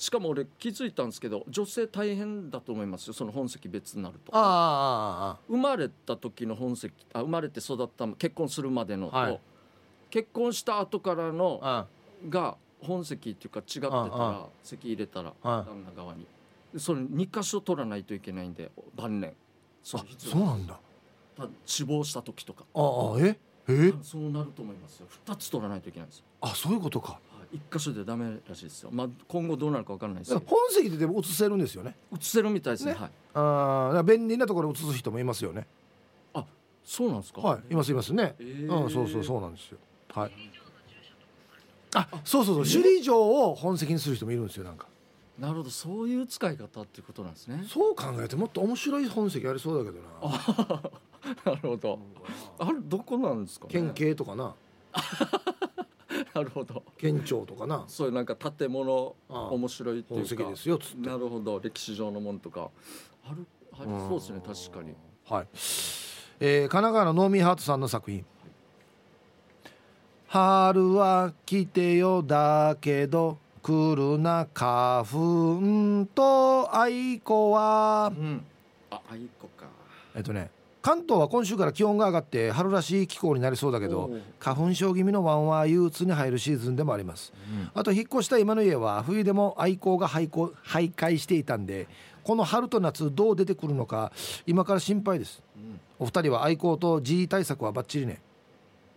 [0.00, 4.32] しかも俺気づいたんですけど女性大変だと思いますよその本籍別になると。
[4.32, 9.40] あ生まれた時の本籍あ生まれて育った結婚するまでのと、はい、
[10.08, 11.86] 結婚した後からの
[12.30, 16.26] が本籍っていうか違ってたら籍入れたら旦那側に。
[16.78, 19.34] それ2箇所取らないといけないんで晩年。
[19.82, 20.78] そうそうなんだ
[21.66, 23.38] 死亡した時とかああえ？
[23.68, 23.92] え？
[24.02, 27.18] そうなると思いますよ2つ取らないといけないんですよあそういうことか
[27.52, 28.90] 一箇所でダメらしいですよ。
[28.92, 31.96] まあ今後どうなるかわからないです本籍ででも移せるんですよね。
[32.12, 32.92] 移せるみたいですね。
[32.92, 33.10] ねはい。
[33.34, 35.66] ああ便利なところ移す人もいますよね。
[36.32, 36.44] あ
[36.84, 37.40] そうなんですか？
[37.40, 38.36] はいいますいますね。
[38.38, 39.78] えー、うんそうそうそうなんですよ。
[40.14, 40.32] はい。
[41.94, 44.86] あそうそうそう首里城を本籍にする人もいるんですよなんか。
[45.36, 47.64] なるほどそういう使い方っていうことなんですね。
[47.68, 50.82] そう考えてもっと面白い本籍ありそうだけどな。
[51.44, 51.98] なるほど。
[52.58, 54.54] あれどこなんですか、ね、県警とかな。
[56.34, 56.82] なるほど。
[56.98, 57.84] 県庁とかな。
[57.86, 60.50] そういうなんか建物面白いっていうか。
[60.50, 61.60] ですよなるほど。
[61.60, 62.70] 歴史上のもんとか。
[63.24, 64.94] あるありそうですね確かに。
[65.24, 65.46] はい、
[66.40, 68.24] えー、神奈川のノーミーハートさんの作品
[70.26, 78.44] 「春は来てよだけど来るな花粉と愛子は」うん、
[78.90, 79.66] あ愛子か。
[80.14, 80.50] えっとね
[80.82, 91.86] 関東は今週から気温が上がって春らしい気候になりそうだけど花粉症気味のワンは憂鬱に入るシーズンでもあります、うん、あと引っ越した今の家は冬でも愛好が廃校徘徊していたんで
[92.24, 94.12] この春と夏どう出てくるのか
[94.46, 98.20] 今から心配です、うん、お二人は愛好と G 対策はバッチリね。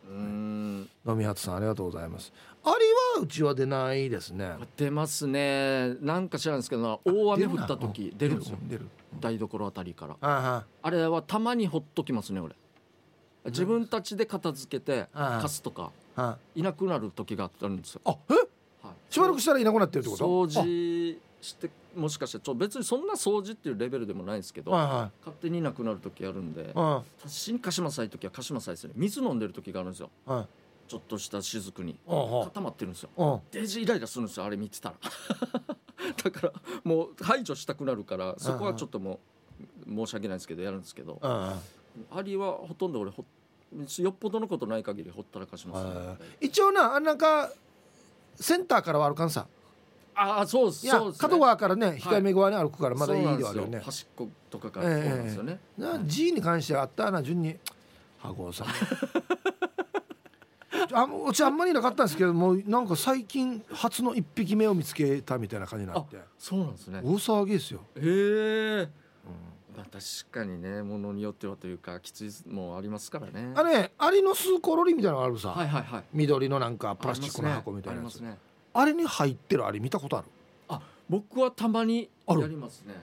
[0.09, 0.89] うん。
[1.07, 2.31] 飲みはつさんありがとうございます
[2.65, 2.75] アリ
[3.17, 4.53] はうちは出ないですね。
[4.77, 5.95] 出ますね。
[6.01, 8.57] なんか知らんですけど大雨降った時出るんですよ。
[8.63, 8.87] 出る。
[9.19, 10.65] 台所あたりから。
[10.81, 12.55] あれはたまにほっときますね俺。
[13.45, 15.91] 自分たちで片付けて貸すとか
[16.55, 18.01] いなくなる時があるんですよ。
[18.05, 20.25] あえ、はい、しばらくしたらいなくなってるってこと？
[20.25, 28.93] 掃除してもしかしてちょ別にそんな掃除っていうレベルでもないんですけど、はいはい、勝手にいなくなる時あるんで私に貸しまさい時は貸しまさいですね。
[28.95, 30.47] 水飲んでる時があるんですよ、はい
[30.93, 33.41] ちょっとした雫に固まってるんですよ。
[33.49, 34.95] デジイライラするんですよあれ見てたら。
[36.23, 39.19] だからもう排除したくなるからそこはちょっとも
[39.87, 43.25] う申し訳ないですけどやるんですけどアリはほとんど俺ほ
[43.97, 47.51] よっぽどのことない限りほったらかします、ね、一応ななんか
[48.35, 49.47] センターからはあるかんさ。
[50.15, 53.79] ああそうですそう角側からね控えめ側に歩くからまだいいではあるよね。
[53.79, 57.57] 端っことかからそうなんですよね、えー、G に関してはあったな順に。
[58.23, 58.67] 羽子さん
[60.91, 66.17] あうちあんまりなかったんですけどもなんか最近初の一匹目を見つけたみたいな感じになって。
[66.37, 67.01] そうなんですね。
[67.03, 67.81] 大騒ぎですよ。
[67.95, 68.89] へえ、うん。
[69.77, 73.53] まあ、確かにねものによってはというかきついもありますからね。
[73.55, 78.19] あれアリの巣コロリみたいなのがあるさ、はいはいはい、緑のなんかプラスチックの箱みたいなやつ。
[78.19, 78.37] あ,、ね、
[78.73, 80.27] あれに入ってるアリ見たことある？
[80.69, 82.93] あ僕はたまにやりますね。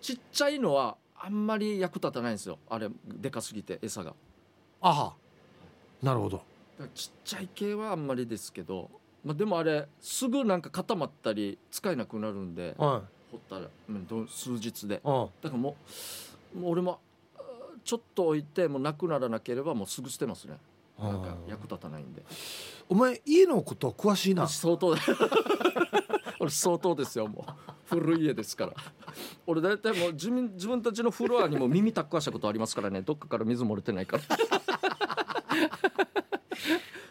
[0.00, 2.58] ちっちゃいのはあんまり役立たないんですよ。
[2.68, 4.14] あれでかすぎて餌が。
[4.80, 5.14] あは。
[6.02, 6.42] なるほど
[6.94, 8.90] ちっちゃい系はあんまりですけど、
[9.24, 13.68] まあ、でもあれすぐなんか固まったり使えなくなるんで、はい、掘ったら
[14.28, 15.76] 数日で、だからも
[16.54, 17.00] うもう俺も
[17.84, 20.56] ちょっと置いてもうなくならなければもうすぐ捨てますね。
[20.98, 22.22] なんか役立たないんで。
[22.88, 24.48] お前家のこと詳しいな。
[24.48, 24.96] 相当
[26.40, 27.96] 俺相当ですよもう。
[27.96, 28.72] 古い家ですから。
[29.46, 33.02] 俺大体もう自分自分たちのフロアにも耳タッカーしたことありますからね。
[33.02, 34.22] どっかから水漏れてないから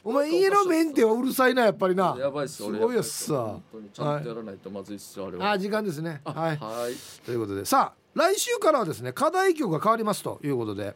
[0.08, 2.16] お前家のメンテはうるさいなやっぱりな。
[2.20, 3.58] やばいっすすごいよさ
[3.92, 5.52] ちゃんとやらないとまずいっすよ、あれは。
[5.54, 6.22] あ時間ですね。
[6.24, 6.58] はい。
[6.58, 6.94] はい。
[7.26, 7.66] ということで。
[7.66, 10.96] さあ来週からはですね課題曲が変わりますということで、はい、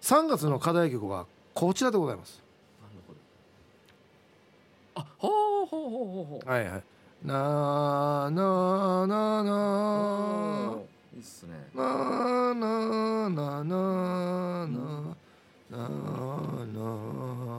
[0.00, 2.42] 月の課題曲がこちらでございます。
[4.94, 6.50] あほうほうほうほうほう。
[6.50, 6.82] はいはい。
[7.22, 11.16] なーなーなーなー。
[11.16, 11.52] いいっすね。
[11.74, 14.66] なーなーなーなー。
[14.66, 17.55] なーなーなー。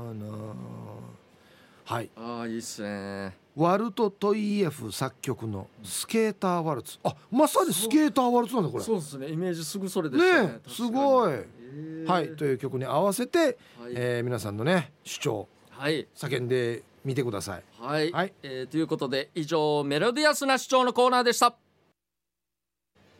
[1.87, 2.09] はい。
[2.17, 3.33] ああいいっすね。
[3.55, 8.83] ワルト・トイエフ作曲の「スケーターワルツ」あまさにスケーターワルツなんだこれ。
[8.83, 8.95] そう。
[8.97, 9.29] ですね。
[9.29, 10.47] イメージすぐそれでね。
[10.47, 12.35] ねすごい、えー、はい。
[12.35, 13.55] という曲に合わせて、はい、
[13.95, 17.63] えー、皆さんのね主張、はい、叫んでみてください。
[17.79, 21.55] はい、はい、えー、ということで以上メロディアスな主張のコーナーでした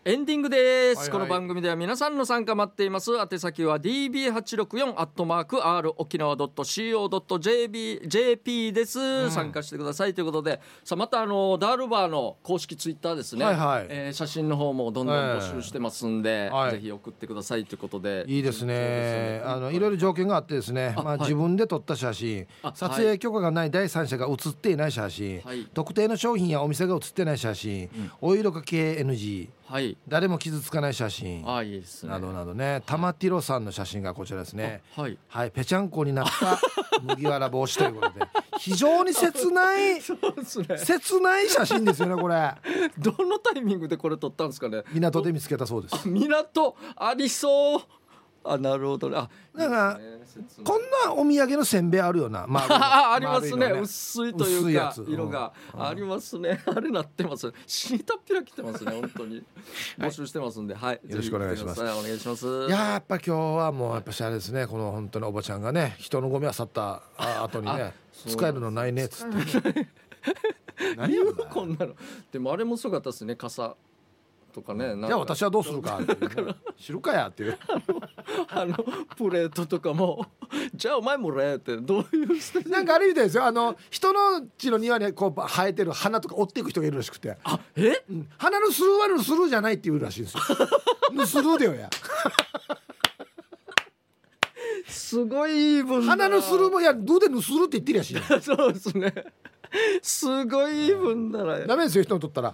[0.08, 3.12] エンディングです、はいはい、この番組では皆さんの参加待っています。
[3.12, 7.92] 宛先は db864 アットマーク r 沖縄 .co.jp
[8.72, 10.62] です、うん、参加してくださいということで。
[10.86, 18.24] さあまたあのダールバーの公式ツイッターですね、はいはい、えー、写真の方もどんどん募集してますんで、はい、ぜひ送ってくださいということで。
[18.28, 20.96] いいですね、ね、あのいろいろ条件があってですね。
[20.96, 22.48] まあ、自分で撮った写真。
[22.74, 25.42] 撮影許可がない第三者が写っていない写真、
[25.74, 31.44] 特定の商品やお店が写ってない写真、うん、お色かけ NG はい、誰も傷つかない写真。
[31.46, 32.82] あいいです、ね、などなどね。
[32.86, 34.82] 玉ティロさんの写真がこちらですね。
[34.96, 36.58] はい、はい、ぺちゃんこになった
[37.04, 38.26] 麦わら帽子ということで。
[38.60, 40.02] 非常に切ない ね。
[40.78, 42.56] 切ない写真ですよねこれ。
[42.98, 44.84] どのタイミングでこれ撮ったんですかね。
[44.94, 46.08] 港で見つけたそうです。
[46.08, 47.82] 港ありそう
[48.48, 49.10] あなるほど。
[49.10, 50.00] ねあだから、
[50.64, 53.68] こんなお土産のせんべいあるよな、 まあ、ありますね。
[53.68, 56.62] 薄いというか色が、ありますね。
[56.68, 57.52] あれなってます。
[57.66, 59.44] 死にたっぴらきてますね本当に。
[59.98, 61.82] 募集してますんで、はい、よろしくお願いします。
[61.82, 62.46] お願いします。
[62.46, 64.68] いややっぱ今日はもうやっぱしあれですね。
[64.68, 67.02] この本当におばちゃんがね人のゴミは去った
[67.44, 67.94] 後にね
[68.28, 69.88] 使えるのないねっつって。
[70.96, 71.96] 何やこんなの。
[72.32, 73.76] でもあれもすごかったですね傘
[74.58, 76.00] とかねじゃあ私はどうするか。
[76.80, 77.44] 知るかやって。
[77.44, 77.58] いう
[78.50, 78.76] あの
[79.16, 80.26] プレートとかも
[80.74, 83.46] じゃあお前もれってどういうなんかあれみたいですよ。
[83.46, 87.38] あの人の家の庭にこう生えてる花とか追っていく人がいるらしくて。
[87.44, 90.42] あえ、うん、花のスルーはのスルーじゃないっていうらしいんですよ。
[91.26, 91.90] スルーだよや。
[94.88, 98.16] すごい花のスルーもいやどうでぬするって言ってるやし。
[98.42, 99.14] そうですね。
[100.02, 102.54] すごい分だらダメですよ人にとったら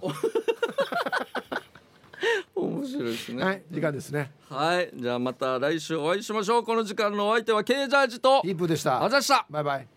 [2.54, 3.44] 面白いですね。
[3.44, 4.32] はい時間ですね。
[4.48, 6.64] はいじゃあまた来週お会いしましょう。
[6.64, 9.02] この時間のお相手はケイジャージとヒープでした。
[9.02, 9.46] あざした。
[9.50, 9.93] バイバイ